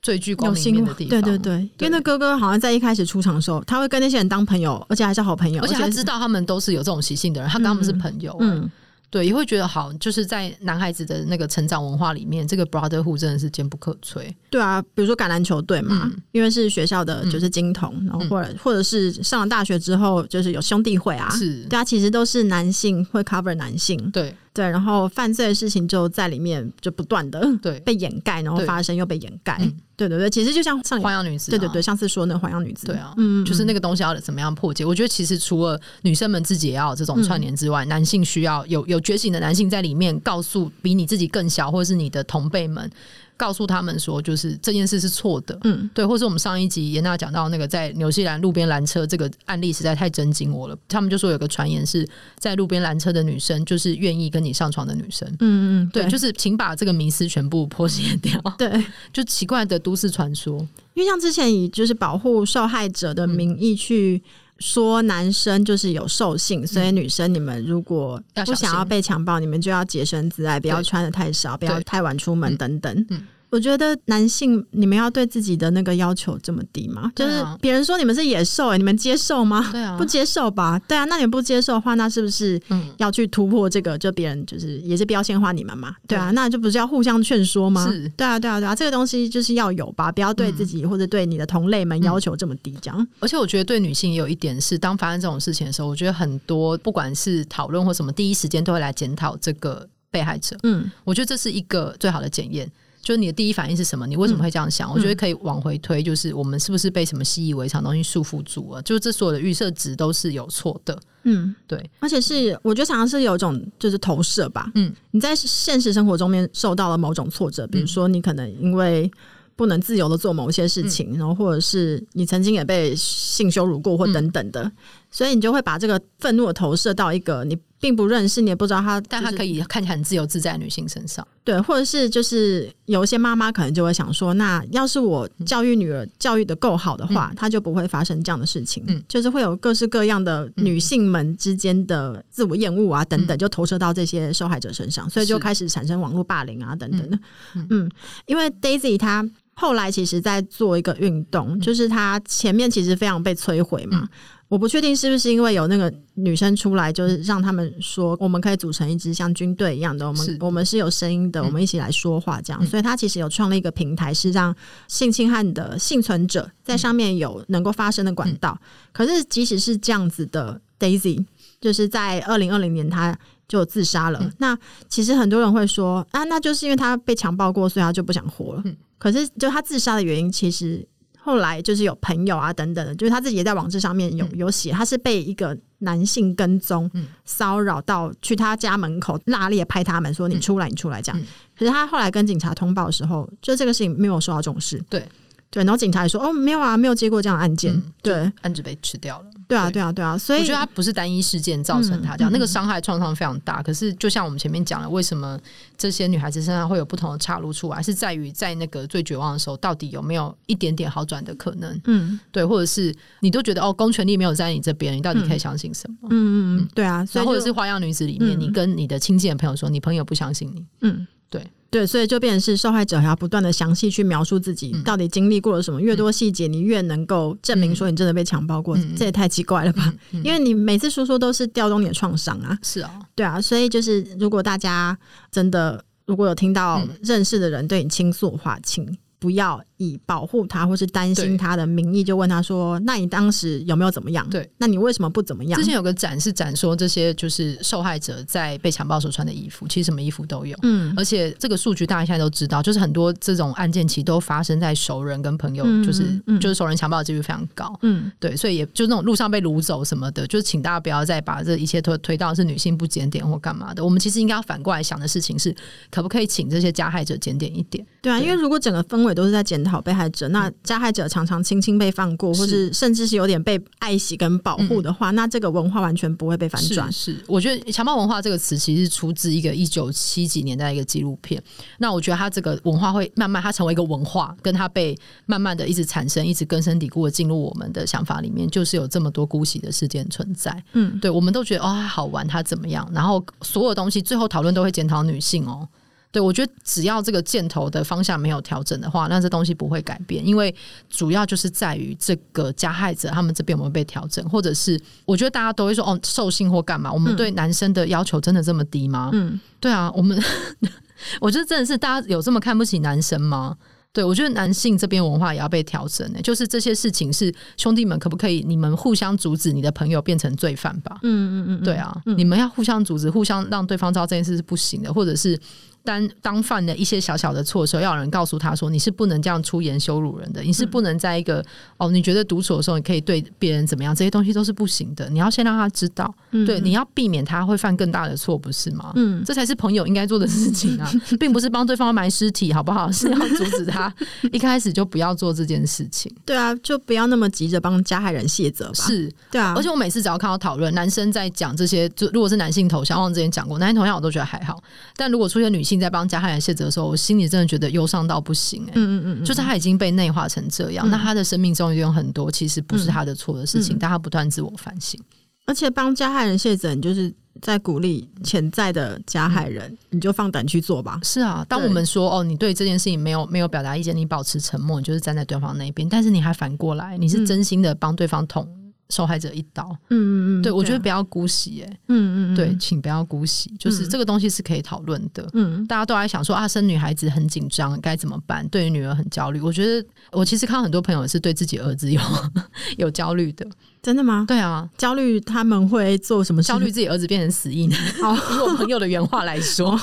[0.03, 8.35] 最具光明的地方，对对对，因为那哥哥好像在一开始出场的时候，他会跟那些人当朋友，而且还是好朋友，而且他知道他们都是有这种习性的人，他跟他们是朋友。
[8.41, 8.71] 嗯，
[9.11, 14.33] 对，也会觉得好，就是在男孩子的那个成长文化里面，这个 brotherhood 真的是坚不可摧。
[14.49, 29.57] 对啊，比如说橄榄球队嘛，嗯、因为是学校的就是金童，嗯、然后或者或者是上了大学之后，就是有兄弟会啊，是，对啊，其实都是男性会 cover 男性，对对，然后犯罪的事情就在里面就不断的对 被掩盖，然后发生又被掩盖。
[29.97, 34.85] 对对对，其实就像上花样女子，对对对，上次说那个花样女子，对啊，嗯，就是那个东西要怎么样破解？
[34.85, 42.91] 我觉得其实除了女生们自己也要有这种串联之外，男性需要有有觉醒的男性在里面，告诉比你自己更小或者是你的同辈们。
[43.41, 50.77] 告诉他们说，就是这件事是错的，嗯，对，或是我们上一集严娜讲到那个在纽西兰路边拦车这个案例，实在太震惊我了。
[50.87, 52.07] 他们就说有个传言是
[52.39, 60.59] 在路边拦车的女生就是愿意跟你上床的女生，嗯嗯，对，对，就是请把这个迷思全部破解掉， 对，就奇怪的都市传说，
[60.93, 64.23] 因为像之前以就是保护受害者的名义去。
[64.61, 73.07] 说男生就是有兽性，所以女生你们如果不想要被强暴，你们就要洁身自爱，不要穿的太少，不要太晚出门等等。
[73.11, 77.11] 嗯我觉得男性，你们要对自己的那个要求这么低吗？
[77.17, 79.69] 就是别人说你们是野兽，欸，你们接受吗？
[79.73, 80.79] 对啊，不接受吧？
[80.87, 82.61] 对啊，那你们不接受的话，那是不是
[82.99, 83.99] 要去突破这个？
[83.99, 85.97] 就别人就是也是标签化你们嘛？
[86.07, 87.91] 对啊，那就不是要互相劝说吗？
[87.91, 93.09] 是，对啊，对啊，对啊，这个东西就是要有吧，不要对自己或者对你的同类们要求这么低，这样。
[93.19, 100.57] 而且我觉得对女性也有一点是，当发生这种事情的时候，我觉得很多不管是讨论或什么，第一时间都会来检讨这个被害者。
[100.63, 102.71] 嗯，我觉得这是一个最好的检验。
[103.11, 104.07] 就是你的第一反应是什么？
[104.07, 104.89] 你为什么会这样想？
[104.89, 108.81] 嗯、我觉得可以往回推，就是我们是不是被什么习以为常的东西束缚住了？
[108.83, 110.97] 就是这所有的预设值都是有错的。
[111.25, 114.71] 嗯，对，而且是我觉得常常是有一种就是投射吧。
[114.77, 119.11] 嗯，你在现实生活中面受到了某种挫折，比如说你可能因为
[119.57, 124.73] 不能自由的做某些事情，嗯、然后或者是你曾经也被性羞辱过或等等的，嗯、
[125.11, 127.59] 所以你就会把这个愤怒的投射到一个你。
[127.83, 147.11] 并不认识，你也不知道他，但他可以看起来很自由自在的女性身上，对，或者是就是有一些妈妈可能就会想说，那要是我教育女儿教育的够好的话，她、嗯、就不会发生这样的事情，嗯，就是会有各式各样的女性们之间的自我厌恶啊等等，就投射到这些受害者身上，所以就开始产生网络霸凌啊等等。
[147.11, 147.19] 的，
[147.55, 147.91] 嗯，嗯，
[148.27, 154.01] 因为 Daisy 她后来其实在做一个运动，就是她前面其实非常被摧毁嘛。
[154.03, 154.09] 嗯
[154.51, 162.67] 我不确定是不是因为有那个女生出来，就是让他们说我们可以组成一支像军队一样的，我们我们是有声音的，嗯、我们一起来说话这样。
[162.67, 164.53] 所以他其实有创立一个平台，是让
[164.89, 168.59] 性侵害的幸存者在上面有能够发声的管道。
[168.61, 171.25] 嗯、可是即使是这样子的，Daisy
[171.61, 174.19] 就是在二零二零年他就自杀了。
[174.21, 174.59] 嗯、那
[174.89, 178.63] 其实很多人会说啊，那就是因为他被强暴过，所以他就不想活了。
[178.65, 180.85] 嗯、可是就他自杀的原因，其实。
[181.23, 186.91] 后来就是有朋友啊等等的，就是他自己也在网志上面有有写，他是被一个男性跟踪
[187.25, 191.21] 骚扰到去他家门口，辣烈拍他们说，你出来你出来这样。
[191.59, 194.83] 可是他后来跟警察通报的时候，就这个事情没有受到重视。
[194.89, 195.07] 对
[195.51, 199.25] 对，然后警察也说哦没有啊，没有接过这样的案件，对，案子被吃掉了。
[199.51, 203.61] 对啊，对啊，对啊，所以我觉得它不是单一事件造成他这样，嗯、那个伤害创伤非常大。
[203.61, 205.37] 嗯、可是就像我们前面讲了，为什么
[205.77, 211.81] 这些女孩子身上会有不同的岔路出来，是在于在那个最绝望的时候，到底有没有一点点好转的可能？
[211.87, 216.09] 嗯，对，或者是你都觉得哦，公权力没有在你这边，你到底可以相信什么？
[216.11, 221.07] 嗯嗯嗯，对啊，所以或者是花样女子里面，嗯、你跟你的亲近的朋友说，你朋友不相信你，嗯。
[221.31, 229.95] 对对，所以就变成是受害者还要不断的详细去描述自己到底经历过了什么，嗯、越多细节你越能够证明说你真的被强暴过，嗯、这也太奇怪了吧？
[230.11, 234.99] 因为你每次说说都是调动你的创伤啊，是哦，对啊，所以就是如果大家
[235.31, 239.63] 真的如果有听到认识的人对你倾诉的话，请不要。
[239.81, 244.29] 以保护他或是担心他的名义，就问他说：“那你当时有没有怎么样？
[244.29, 250.55] 对，那你为什么不怎么样？”之前有个展是展说这些就是受害者在被强暴时穿的衣服，其实什么衣服都有。
[250.65, 257.75] 嗯，而且这个数据大家现在都知道，就是很多这种案件其实都发生在熟人跟朋友，就是、就是熟人强暴的几率非常高。
[257.81, 263.83] 嗯，对，所以也就那种路上被掳走什么的，就是请大家不要再把这一切推推到是女性不检点或干嘛的。
[263.83, 265.55] 我们其实应该要反过来想的事情是，
[265.91, 267.87] 可不可以请这些加害者检点一点？
[268.03, 276.91] 对啊，对因为如果整个氛围都是在检讨被害者，那加害者常常轻轻被放过，或是甚至是有点被爱惜跟保护的话，嗯、那这个文化完全不会被反转。
[276.91, 281.43] 是，我觉得强暴文化这个词其实出自一个一九七几年代一个纪录片。
[281.77, 290.65] 那我觉得它这个文化会慢慢它成为一个文化，跟它被慢慢的一直产生，一直根深蒂固的进入我们的想法里面，就是有这么多姑息的事件存在。
[290.73, 292.89] 嗯，对，我们都觉得哦好玩，它怎么样？
[292.95, 295.69] 然后所有东西最后讨论都会检讨女性哦。
[296.13, 300.53] 对，我觉得只要这个箭头的方向没有调整的话，那这东西不会改变，因为
[300.89, 306.93] 主要就是在于这个加害者他们这边有没有被调整，或者是我觉得大家都会说哦，兽性或干嘛？
[306.93, 309.11] 我们对男生的要求真的这么低吗？
[309.13, 310.21] 嗯，对啊，我们
[311.21, 313.57] 我觉得真的是大家有这么看不起男生吗？
[313.93, 316.21] 对，我觉得男性这边文化也要被调整呢。
[316.23, 318.41] 就是这些事情是兄弟们可不可以？
[318.47, 320.99] 你们互相阻止你的朋友变成罪犯吧？
[321.03, 325.39] 嗯嗯嗯，对啊，嗯、你们要互相阻止，互相让对方知道这件事是不行的，或者是。
[325.83, 331.45] 当当犯了一些小小的错的时候，要有人告诉他说：“你是不能这样出言羞辱人的，你是不能在一个、嗯、
[331.79, 333.95] 哦，你觉得独处的时候，你可以对别人怎么样？
[333.95, 335.09] 这些东西都是不行的。
[335.11, 338.93] 你要先让他知道，嗯、对，你要避免他会犯更大的错，不是吗？
[338.97, 342.91] 嗯，这才是朋友应该做的事情啊， 并不是帮对方埋尸体，好不好？
[342.93, 343.93] 是要阻止他
[344.33, 346.13] 一开始就不要做这件事情。
[346.25, 348.75] 对啊，就不要那么急着帮加害人卸责吧。
[348.75, 349.55] 是，对啊。
[349.57, 354.63] 而且我每次只要看到讨论，男生在讲这些，就如果是男性头像，我之前讲过，男性头像我都觉得还好，
[354.97, 364.99] 但如果出现女性在帮加害人卸责的时候，我心里真的觉得忧伤到不行嗯嗯嗯，就是他已经被内化成这样，嗯、那他的生命中有很多其实不是他的错的事情，嗯、但他不断自我反省，
[365.47, 370.99] 而且帮加害人卸责，你就是在鼓励潜在的加害人，嗯、你就放胆去做吧。
[371.03, 378.49] 是啊，当我们说哦，你对这件事情没有没有表达意见，你保持沉默，你就是站在对方那边，但是你还反过来，你是真心的帮对方捅。
[378.91, 379.97] 受害者一刀，嗯
[380.39, 388.47] 嗯嗯，对，我觉得不要姑息，哎，嗯嗯，对，请不要姑息，就是这个东西是可以讨论的，嗯，大家都在想说啊，生女孩子很紧张，该怎么办？
[388.49, 392.01] 对于女儿很焦虑，我觉得我其实看到很多朋友是对自己儿子有
[392.77, 393.47] 有焦虑的，
[393.81, 394.25] 真的吗？
[394.27, 396.43] 对啊，焦虑他们会做什么？
[396.43, 397.71] 焦虑自己儿子变成死婴？
[398.03, 399.79] 好， 以我朋友的原话来说，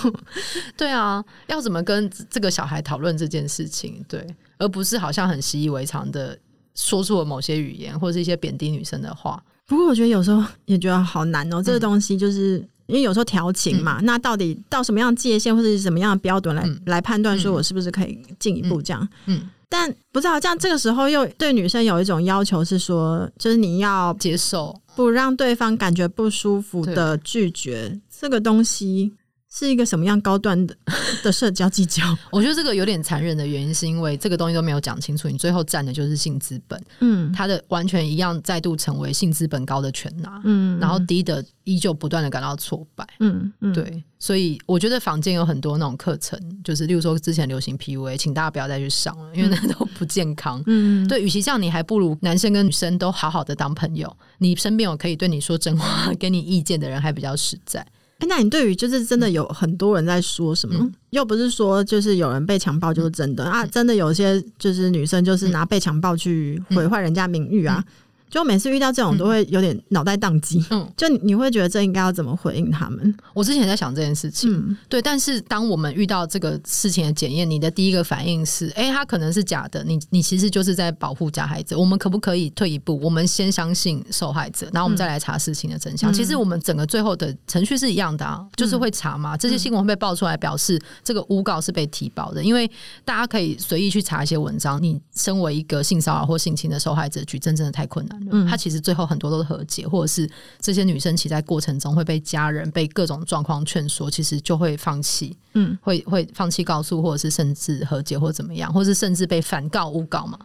[0.75, 4.03] 对啊，要怎么跟这个小孩讨论这件事情？
[4.07, 4.25] 对，
[4.57, 6.37] 而不是好像很习以为常的。
[6.77, 9.43] 说出了某些语言，或者是一些贬低女生的话。
[9.65, 19.05] 不过我觉得有时候也觉得好难哦、这个东西就是因为有时候调情嘛，嗯、那到底到什么样界限，或者是什么样的标准来、嗯、来判断，说我是不是可以进一步这样？
[19.25, 19.49] 嗯，嗯。
[19.67, 29.11] 但不知道这样这个时候又对女生有一种要求是说，就是你要接受，不让对方感觉不舒服的拒绝对这个东西。
[29.57, 30.77] 是一个什么样高端的
[31.23, 32.15] 的社交技巧？
[32.31, 36.79] 我觉得这个有点残忍的原因，是因为这个东西都没有讲清楚，你最后占的就是性资本。
[36.99, 40.39] 嗯，他的完全一样，再度成为性资本高的全拿。
[40.43, 43.07] 嗯，然后低的依旧不断的感到挫败。
[43.19, 50.61] 嗯嗯，对，所以我觉得坊间有很多那种课程，就是例如说之前流行 PUA，请大家不要再去上了，因为那都不健康。
[50.67, 57.83] 嗯，对，与其这样，你还不如男生跟女生都好好的当朋友，你身边有可以对你说真话、 给你意见的人，还比较实在。
[58.19, 60.75] 哎，那你对于就是真的有很多人在说什么？
[60.79, 67.83] 嗯、又不是说就是有人被强暴就是真的、嗯、啊，真的有些就是女生就是拿被强暴去毁坏人家名誉啊。
[68.29, 70.63] 就每次遇到这种，都会有点脑袋宕机。
[70.69, 73.15] 嗯，就你会觉得这应该要怎么回应他们？
[73.33, 74.53] 我之前也在想这件事情。
[74.53, 75.01] 嗯，对。
[75.01, 79.83] 但是当我们遇到这个事情的检验，你的第一个反应是：哎、欸，他可能是假的。
[79.83, 81.75] 你你其实就是在保护假孩子。
[81.75, 82.99] 我们可不可以退一步？
[83.01, 86.11] 我们先相信受害者，然后我们再来查事情的真相。
[86.11, 89.37] 嗯、其实我们整个最后的程序是一样的啊，就是会查嘛。
[89.37, 92.43] 这些新闻会被爆出来，表示这个诬告是被提报的。
[92.43, 92.69] 因为
[93.05, 94.81] 大家可以随意去查一些文章。
[94.81, 98.16] 你身为一个性骚扰或性侵的受害者，举证真的太困难了。
[98.31, 110.37] 嗯，他其实最后很多都是和解，或者是这些女生其实在过程中会被家人、被各种状况劝说，其实就会放弃，嗯，会会放弃告诉，或者是甚至和解，或者怎么样，或是甚至被反告、诬告嘛。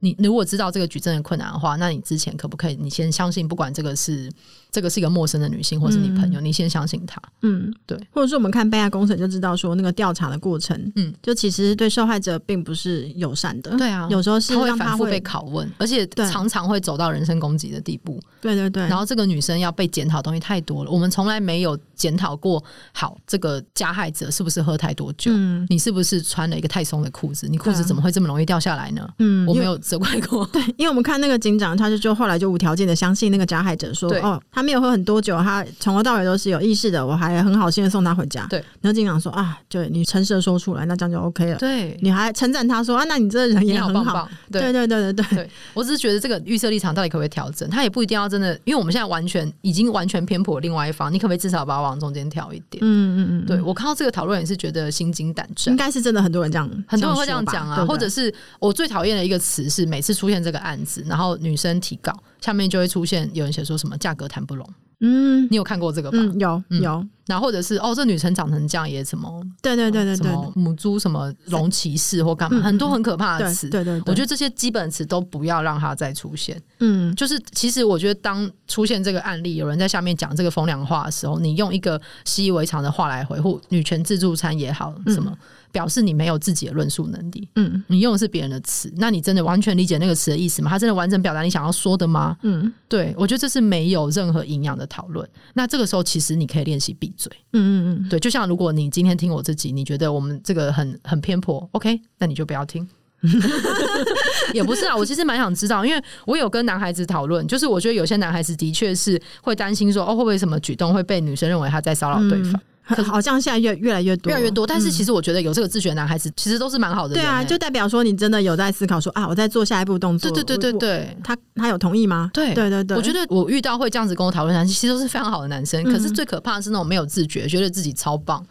[0.00, 2.76] 你如果知道这个举证的困难的话，那你之前可不可以？
[2.76, 4.30] 你先相信，不管这个是
[4.74, 7.22] 这个是一个陌生的女性，或是你朋友，嗯、你先相信她。
[7.42, 7.96] 嗯，对。
[8.10, 13.76] 或者是我们看被害工程就知道，说那个调查的过程，嗯，就其实对受害者并不是友善的。
[13.76, 18.20] 对啊，有时候是他会反复被拷问，而且常常会走到人身攻击的地步。
[18.40, 18.82] 对对对。
[18.88, 22.62] 然后这个女生要被检讨的东西太多了，我们从来没有检讨过。
[22.92, 25.30] 好，这个加害者是不是喝太多酒？
[25.32, 27.46] 嗯，你是不是穿了一个太松的裤子？
[27.48, 29.08] 你裤子怎么会这么容易掉下来呢？
[29.20, 29.78] 嗯，我没有。
[29.84, 38.46] 责怪过，对，因为我们看那个警长，他就就后来就无条件的相信那个加害者说，哦，他没有喝很多酒，他从头到尾都是有意识的，我还很好心的送他回家。
[38.48, 41.56] 对，然后警长说啊，对你诚实的说出来，那这样就 OK 了。
[41.58, 44.28] 对，你还称赞他说啊，那你这个人也很好，好棒棒。
[44.50, 47.70] 对，对对对对对，我只是觉得这个预设立场到底可不可以调整？
[47.70, 52.82] 他也不一定要真的，因为我们现在完全已经完全偏颇另外一方，你可不可以至少把我往中间调一点？
[52.82, 60.64] 嗯嗯嗯，对，我看到这个讨论也是觉得心惊胆战，应该是真的很多人这样，很多人会这样讲啊，对对或者是我最讨厌的一个词是每次出现这个。
[60.64, 62.10] 案子，然后女生提告，
[62.44, 64.68] 下面就会出现有人写说什么价格谈不拢。
[65.00, 66.18] 嗯，你有看过这个吧？
[66.20, 67.06] 嗯、有有。
[67.26, 69.42] 然后或者是哦，这女生长成这样也什么？
[69.62, 73.70] 对对对对对，母猪什么龙骑士或干嘛，很多很可怕的词。
[73.70, 76.60] 对对，我觉得这些基本词都不要让它再出现。
[76.80, 85.34] 嗯，就是其实我觉得当出现这个案例，有人在下面讲这个风凉话的时候，你用一个习以为常的话来回复女权自助餐也好，什么。
[85.74, 90.70] 表示你没有自己的论述能力，嗯，你用的是别人的词，那你真的完全理解那个词的意思吗？
[90.70, 92.36] 他真的完整表达你想要说的吗？
[92.42, 95.28] 嗯，对，我觉得这是没有任何营养的讨论。
[95.54, 102.88] 那这个时候其实你可以练习闭嘴，嗯嗯嗯，对，就像如果你今天听我自己，你觉得我们这个很很偏颇，OK，那你就不要听。
[104.54, 112.52] 也不是啊，我其实蛮想知道，因为我有跟男孩子讨论，就是我觉得有些男孩子的确是会担心说，哦，会不会什么举动会被女生认为他在骚扰对方。
[112.52, 114.66] 嗯可好像现在越越来越多，越来越多。
[114.66, 117.14] 但是其实我觉得有这个自觉的男孩子，其实都是蛮好的。
[117.14, 120.30] 对啊，就代表说你真的有在思考说啊，我在做下一步动作。
[120.30, 122.30] 对对对对对，他他有同意吗？
[122.34, 125.82] 对对对对，我觉得我遇到会这样子跟我讨论男生，其实都是非常好的男生。
[125.84, 128.44] 可是最可怕的是那种没有自觉，觉得自己超棒，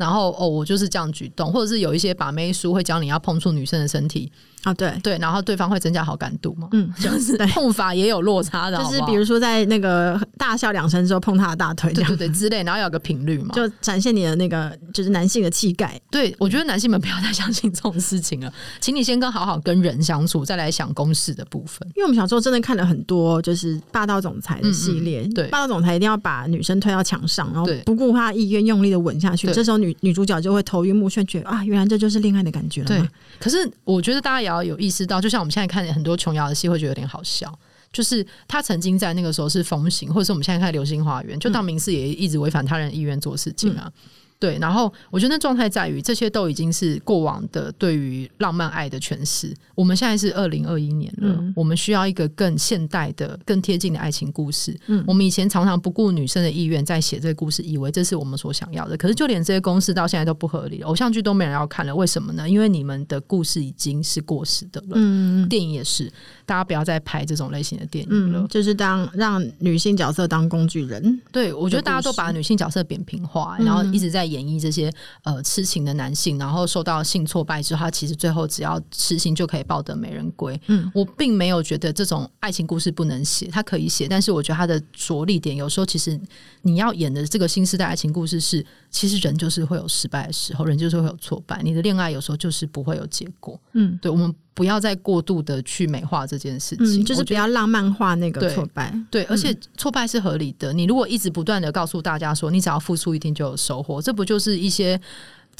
[0.00, 4.32] 然后哦，我就是这样举动，或者是有一些把妹书会教你要碰触女生的身体。
[4.62, 4.92] 啊，对。
[5.02, 6.68] 对，然后对方会增加好感度嘛？
[6.72, 15.98] 嗯，就是 碰法也有落差的，就是比如说在那个大笑两声之后碰他的大腿，对对对之类，然后有个频率嘛，就展现你的那个就是男性的气概。
[16.10, 18.52] 对，我觉得男性们不要再相信这种事情了，
[18.82, 21.88] 请你先跟好好跟人相处，再来想公式的部分。
[21.96, 32.86] 因为我们小时候真的看了很多就是霸道总裁的系列，对，霸道总裁一定要把女生推到墙上，然后不顾她意愿用力的吻下去，这时候女女主角就会头晕目眩，觉得啊，原来这就是恋爱的感觉了。
[32.86, 37.56] 对，可是我觉得大家也要有意识到，就像我们现在看很多琼瑶的戏，会觉得有点好笑。
[37.92, 43.84] 就是他曾经在那个时候是风行，或者是我们现在看《流星花园》，就当明寺也一直违反他人意愿做事情啊。
[43.86, 43.92] 嗯
[44.40, 49.54] 对，然后我觉得那状态在于这些都已经是过往的对于浪漫爱的诠释。
[49.74, 54.74] 我们现在是二零二一年了，嗯，我们需要一个更现代的、更贴近的爱情故事。
[54.86, 58.96] 嗯，我们以前常常不顾女生的意愿在写这个故事，以为这是我们所想要的。
[58.96, 62.48] 可是就连这些公式到现在都不合理，偶像剧都没人要看了，为什么呢？
[62.48, 64.92] 因为你们的故事已经是过时的了。
[64.94, 66.10] 嗯，电影也是，
[66.46, 68.40] 大家不要再拍这种类型的电影了。
[68.40, 71.20] 嗯，就是当让女性角色当工具人。
[71.30, 74.29] 对，我觉得大家都把女性角色扁平化，然后一直在。
[74.30, 74.92] 演绎这些
[75.24, 80.60] 呃痴情的男性，然后受到性挫败之后，他其实最后只要痴心就可以抱得美人归。
[80.66, 86.18] 嗯，我并没有觉得这种爱情故事不能写，他可以写，但是我觉得他的着力点有时候其实
[86.62, 93.58] 你要演的这个新时代爱情故事是，其实人就是会有失败的时候，人就是会有挫败，你的恋爱有时候就是不会有结果。
[93.72, 98.90] 嗯，对，我们不要再过度的去美化这件事情，嗯、就是不要浪漫化那个挫败。
[99.10, 100.72] 对，对，而且挫败是合理的。
[100.72, 105.00] 你如果一直不断的告诉大家说，你只要付出一定就有收获，这不就是一些。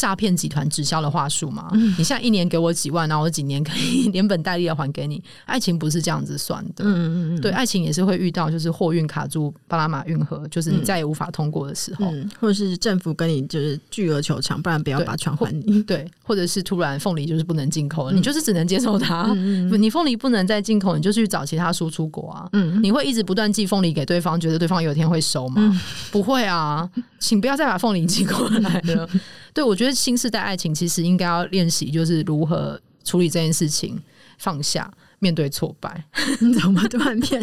[0.01, 1.69] 诈骗集团直销的话术嘛？
[1.75, 5.23] 嗯、你现在一年给我几万，然后我几年可以 连本带利的还给你。
[5.45, 15.83] 爱情不是这样子算的，嗯嗯对，爱情也是会遇到就是货运卡住巴拿马运河，就是你再也无法通过的时候，嗯、或者是政府跟你就是巨额求偿，不然不要把船还你。
[15.85, 19.31] 对，或者是突然凤梨就是不能进口了，嗯、你就是只能接受它。
[19.37, 22.49] 嗯、你凤梨不能再进口，你就去找其他输出国啊。
[22.55, 25.61] 嗯，你会一直不断寄凤梨给对方，觉得对方有一天会收吗？
[25.61, 25.79] 嗯、
[26.11, 26.89] 不会啊，
[27.19, 29.07] 请不要再把凤梨寄过来了。
[29.53, 34.01] 对，我觉得新时代爱情其实应该要练习，就是如何处理这件事情，
[34.39, 36.05] 放下，面对挫败。
[36.41, 37.43] 你怎么突然变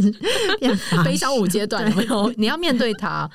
[0.59, 1.89] 变悲伤五阶段？
[1.89, 2.33] 有没有？
[2.37, 3.29] 你要面对它。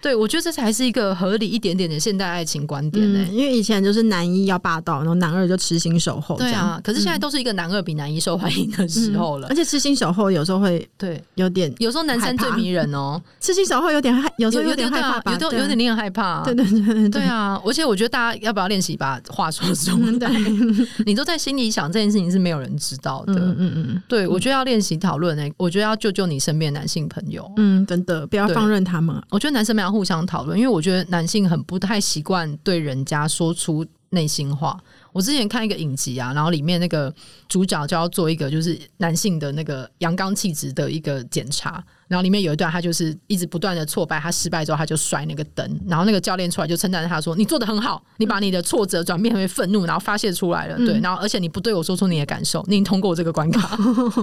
[0.00, 3.34] 对，我觉得这才是一个合理一点点的现代爱情观点呢、欸嗯。
[3.34, 6.36] 因为以前就是男一要霸道，然后男二就痴心守候。
[6.36, 9.48] 对啊，可是现在都是一个男二比男一受欢迎的时候了。
[9.48, 13.20] 嗯、而且痴心守候有时候会对有点，有时候男生最迷人哦。
[13.40, 16.42] 痴心守候有点害，有时候有点害怕，有有点令人害怕。
[16.46, 17.60] 对对对对，对啊！
[17.64, 20.18] 而且我觉得大家要不要练习把话说出来？
[20.18, 20.28] 对，
[21.04, 23.34] 你都在心里想这件事情是没有人知道的。
[23.34, 24.02] 嗯嗯嗯。
[24.08, 27.50] 对，我觉得要练习讨论呢，我觉得要救救你身边的男性朋友。
[27.56, 29.20] 嗯，真的不要放任他们。
[29.30, 34.78] 我觉得男生们互相讨论，因为我觉得男性很不太习惯对人家说出内心话。
[35.12, 37.12] 我之前看一个影集啊，然后里面那个
[37.48, 41.82] 主角就要做一个就是男性的那个阳刚气质的一个检查。
[42.08, 45.78] 然后里面有一段，他就是一直不断的挫败，他失败之后，他就摔那个灯。
[45.86, 53.76] 然后那个教练出来就称赞他说：“你做的很好，你把你的挫折转变为愤怒，然后发泄出来了。”对，然后而且你不对我说出你的感受，你已经通过这个关卡。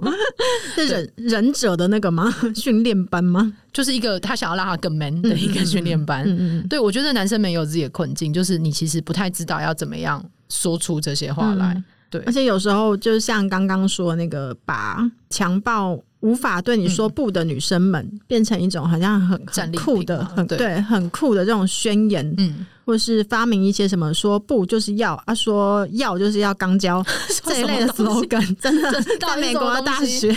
[0.74, 2.36] 是忍忍者的那个吗？
[2.56, 3.54] 训练班吗？
[3.72, 6.24] 就是一个他想要让他更 man 的一个训练班。
[6.26, 6.68] 嗯嗯嗯。
[6.68, 11.84] 对，我觉得男生们有自己的困境，就是你其实不太知道要怎么样说出这些话来。
[12.10, 16.00] 对，而且有时候就像刚刚说那个把强暴。
[16.22, 22.34] 无法对你说不的女生们，变成一种好像很很酷的、很对很酷的这种宣言。
[22.40, 27.04] 嗯，或是发明一些什么说不就是要啊，说要就是要肛交
[27.44, 30.32] 这一类的 slogan， 真的在美国的大学，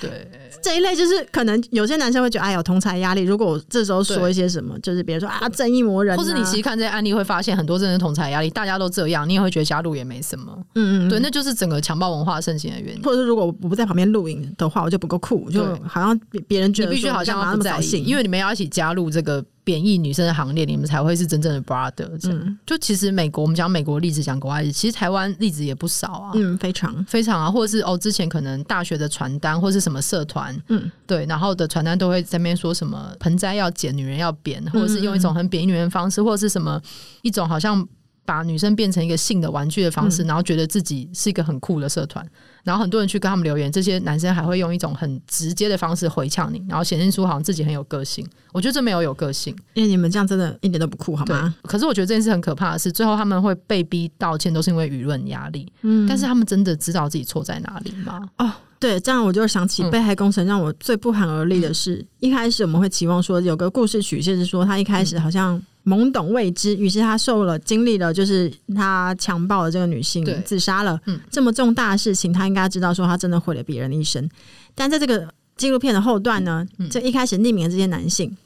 [0.00, 0.28] 对。
[0.62, 3.22] 这一类就是可能有些男生会觉得哎有同才压力。
[3.22, 10.54] 如果我这时候说一些什么，就是别人说啊正义魔人、啊，或是你其实看这些案例会发现很多真的同才压力，大家都这样，你也会觉得加入也没什么。
[10.74, 13.02] 嗯嗯，对，那就是整个强暴文化盛行的原因。
[13.02, 19.42] 或者是如果我不在旁边录影的话，我就不够酷，就好像别别人觉得你必须好像要不在意，因为你们要一起加入这个。
[19.62, 22.08] 贬义女生的行列，你们才会是真正的 brother。
[22.28, 26.32] 嗯，就其实美国，我们讲美国例子，讲国外例子，其实台湾例子也不少啊。
[26.34, 36.80] 嗯，非常非常啊，或者是哦，之前可能大学的传单，或是什么社团，嗯，对，然后的传单都会在那边说什么盆栽要剪，女人要扁，或者是用一种很贬义女人的方式，或者是什么
[37.22, 37.86] 一种好像。
[38.30, 42.24] 把女生变成一个性的玩具的方式，然后觉得自己是一个很酷的社团，
[42.62, 48.24] 然后很多人去跟他们留言，这些男生还会用一种很直接的方式回呛你，然后显现出好像自己很有个性。
[48.52, 51.52] 我觉得这没有有个性，因为你们这样真的一点都不酷，好吗？
[51.62, 55.66] 可是我觉得这件事很可怕的是，最后他们会被逼道歉，都是因为舆论压力。
[55.82, 58.28] 嗯，但是他们真的知道自己错在哪里吗？
[58.38, 65.60] 哦，对，这样我就想起被害工程让我最不寒而栗的是，嗯、一开始我们会期望说有个故事曲线是说他一开始好像。
[65.84, 71.00] 懵懂未知，于是他受了经历了，就是他强暴了这个女性，自杀了。
[71.06, 74.28] 嗯，这么重大的事情，他应该知道说他真的毁了别人的一生。
[74.74, 78.36] 但在这个纪录片的后段呢，这一开始匿名的这些男性，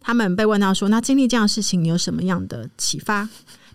[0.00, 3.28] 他们被问到说：“那经历这样的事情，你有什么样的启发？”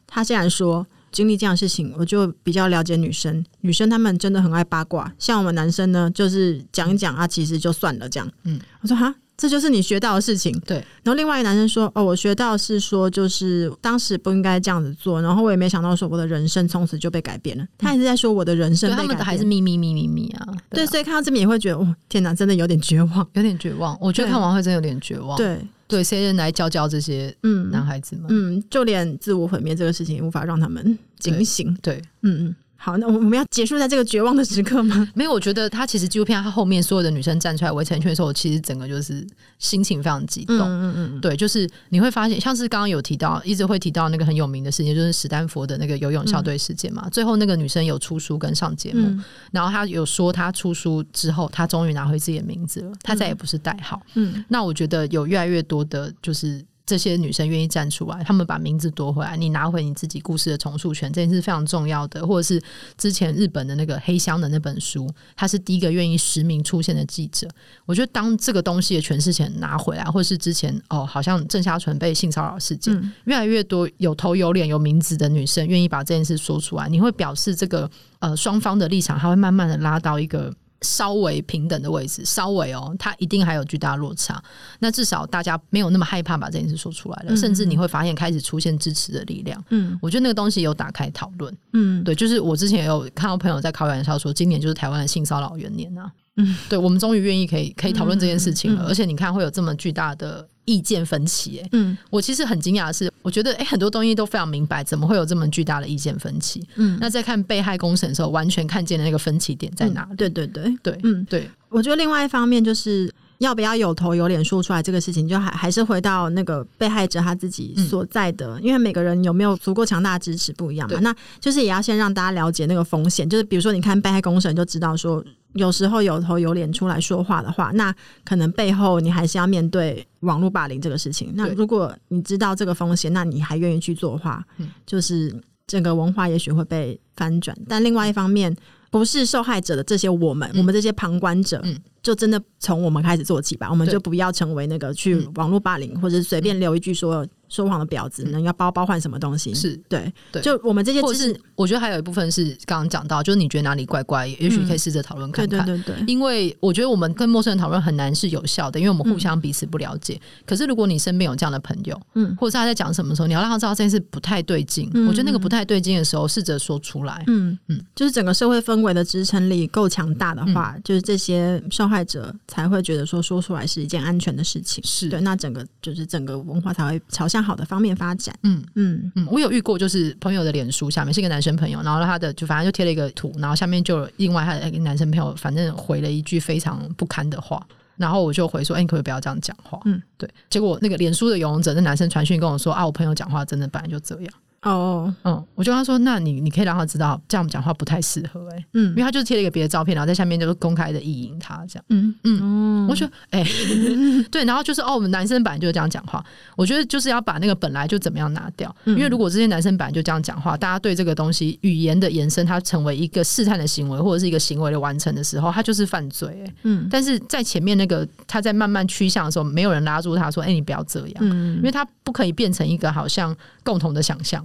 [0.05, 3.43] 他竟然说：“经历这样的事情，我就比较了解女生。
[3.61, 9.15] 女生她们真的很爱八卦，像我们男生呢，就是讲一讲啊，其实就算了这样。”嗯，我说哈。
[9.39, 10.75] 这就是你学到的事情，对。
[11.01, 15.21] 然后另外一个男生说：“哦，我学到是说，就是当时不应该这样子做。
[15.21, 17.63] 然后我也没想到说，我的人生从此就被改变了。
[17.63, 20.47] 嗯”他一直在说我的人生被改变，他们还是秘密秘密秘密啊。
[20.69, 23.97] 对，所以看到这边也会觉得，哦，天哪，真的有点绝望，有点绝望。
[24.01, 25.37] 我觉得看完会真的有点绝望。
[25.37, 28.25] 对对，谁人来教教这些嗯男孩子们？
[28.27, 31.73] 嗯，就连自我毁灭这个事情也无法让他们警醒。
[31.81, 32.55] 对，对嗯嗯。
[32.81, 35.05] 好，那我们要结束在这个绝望的时刻吗？
[35.13, 39.27] 没有，我觉得他其实纪录片他后面所有的女生站出来围成一圈的时候，其实整个就是
[39.57, 40.57] 心情非常激动。
[40.59, 47.01] 嗯嗯嗯，对，就是你会发现，像是刚刚有提到，一直会提到那个很有名的事件，就是史丹佛的那个游泳校队事件嘛。
[47.03, 54.01] 嗯、最后那个女生有出书跟上节目，嗯、然后她有说她出书之后，她终于拿回自己的名字了，她再也不是代号。
[54.13, 56.63] 嗯，那我觉得有越来越多的，就是。
[56.89, 62.25] 这些女生愿意站出来，她们把名字夺回来，你拿回你自己故事的重塑权，这件事非常重要的。
[62.25, 62.59] 或者是
[62.97, 67.47] 之前日本的那个黑箱的那本书，他是第一个愿意实名出现的记者。
[67.85, 77.87] 我觉得当这个东西的诠释权拿回来，或者是之前哦，好像郑家纯被性骚扰事件，嗯、越来越多有头有脸有名字的女生愿意把这件事说出来，你会表示这个
[78.17, 80.51] 呃双方的立场，它会慢慢的拉到一个。
[80.81, 84.41] 稍微平等的位置，稍微哦，它一定还有巨大落差。
[84.79, 89.63] 那至少大家没有那么害怕把这件事说出来了，嗯、甚至你会发现开始出现支持的力量。
[89.69, 91.55] 嗯，我觉得那个东西有打开讨论。
[91.73, 96.11] 嗯，对，就是我之前也有看到朋友在开玩笑说，今年就是台湾的性骚扰元年啊。
[96.39, 100.47] 嗯，对，我们终于愿意可以可以讨论这件事情了，嗯嗯、而且你看会有这么巨大的。
[100.65, 106.63] 意见分歧、欸，哎，嗯，我其实很惊讶的是，我觉得，哎、欸，很多东西都非常明白，怎么会有这么巨大的意见分歧？
[106.75, 111.49] 嗯，那在看被害公审的时候，完全看见的那个分歧点在哪对对对对，嗯，对。
[111.69, 125.23] 我觉得另外一方面就是要不要有头有脸说出来这个事情，就还还是回到那个被害者他自己所在的，嗯、因为每个人有没有足够强大的支持不一样嘛，那就是也要先让大家了解那个风险，就是比如说你看被害公审就知道说。
[125.53, 127.91] 有时候有头有脸出来说话的话，那
[128.23, 131.31] 可能背后你还是要面对网络霸凌这个事情。
[131.33, 134.45] 那如果你知道这个风险，那你还愿意去做的话，
[134.85, 135.35] 就是
[135.65, 137.57] 整个文化也许会被翻转。
[137.67, 138.55] 但另外一方面，
[138.91, 141.59] 不是受害者的这些我们，我们这些旁观者，
[142.01, 143.69] 就真的从我们开始做起吧。
[143.69, 147.25] 我们就不要成为那个去网络霸凌，或者随便留一句说。
[147.51, 149.51] 说谎的婊子，能要包包换什么东西？
[149.55, 155.65] 是对，对，就我们这些知识，我觉得还有一部分是刚刚讲到，就是你觉得哪里怪怪，也许可以试着讨论看看。
[155.65, 160.21] 对对对对，因为我觉得我们跟陌生人讨论很难是有效的，因为我们互相彼此不了解。
[160.45, 164.87] 可是如果你身边有这样的朋友，嗯，或者是他在讲什么时候，你要让他知道这件事不太对劲。
[165.07, 167.23] 我觉得那个不太对劲的时候，试着说出来。
[167.25, 174.83] 嗯嗯，就是整个社会氛围的支撑力够强大的话，就是这些受害者才会觉得说说出来是一件安全的事情。
[174.85, 178.33] 是对，那整个就是整个文化才会朝向好的方面发展。
[178.43, 187.65] 嗯嗯嗯，我有遇过，就是朋友的脸书下面是一个男生朋友，然后他的就反正就贴了一个图，然后下面就另外他的男生朋友，反正回了一句非常不堪的话，
[187.97, 190.29] 然后我就回说：“哎、欸，你可不可以不要这样讲话？”嗯，对。
[190.49, 198.89] 结果那个脸书的游泳者，那男生传讯跟我说：“啊，我朋友讲话真的本来就这样。”哦，嗯，我就跟他说，那你你可以让他知道这样讲话不太适合、欸，哎，嗯。
[198.89, 203.43] 因为他就贴了一个别的照片，然后在下面就是公开的意淫他这样，嗯嗯，哦，我觉得，哎、
[204.29, 206.23] 对，然后就是哦，我们男生本来就是这样讲话，
[206.55, 208.95] 我觉得就是要把那个本来就怎么样拿掉，嗯。
[208.97, 216.87] 因为如果这些男生本来就这样讲话，大家对这个东西语言的延伸，它成为一个试探的行为或者是一个行为的完成的时候，它就是犯罪、欸，嗯。
[216.91, 221.55] 但是在前面那个他在慢慢趋向的时候，没有人拉住他说，哎、你不要这样，嗯。
[221.57, 223.35] 因为他不可以变成一个好像
[223.69, 224.43] 共同的想象。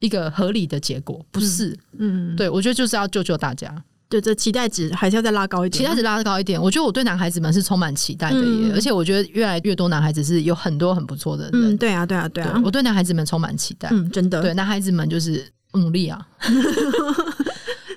[0.00, 3.72] 一个合理的结果不是，嗯，对我觉得就是要救救大家，
[4.06, 6.60] 对，这期待值还是要再拉高一点，期待值拉高一点。
[6.60, 11.52] 我觉得我对男孩子们是充满期待的耶，嗯而且我觉得越来越多男孩子是有很多很不错的人。
[11.54, 13.88] 嗯，对啊，对啊，对啊，我对男孩子们充满期待。
[13.92, 16.20] 嗯，真的，对男孩子们就是努力啊。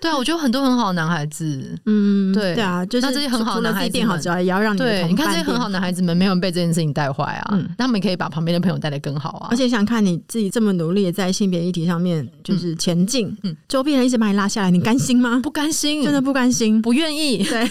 [0.08, 9.48] 对啊，我觉得很多很好的男孩子，嗯，对对啊，就是那这些很好的除了自己变好之外，也要让你的对，你看这些很好的男孩子们没有人被这件事情带坏啊，嗯那他们可以把旁边的朋友带得更好啊。
[9.52, 15.42] 而且想看你自己这么努力地在性别议题上面就是前进，嗯嗯周边人一直把你拉下来，你甘心吗？
[15.44, 17.44] 不甘心，真的不甘心，不愿意。
[17.44, 17.70] 对， 为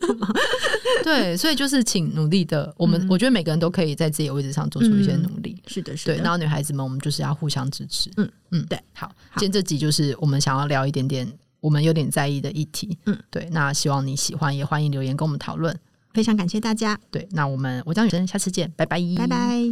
[0.00, 0.28] 什么？
[1.02, 5.56] 对，所以就是请努力的，我们、嗯我觉得每个人都可以在自己的位置上做出一些努力。
[5.66, 8.10] 是的，是对，的，然后女孩子们，我们就是要互相支持。
[8.16, 11.26] 嗯嗯，对，好，今天这集就是我们想要聊一点点
[11.64, 12.98] 我们有点在意的议题。
[13.06, 15.74] 嗯，对，那希望你喜欢，也欢迎留言跟我们讨论。
[16.12, 19.64] 非常感谢大家，对，那我们我张雨生，下次见，拜拜，拜拜。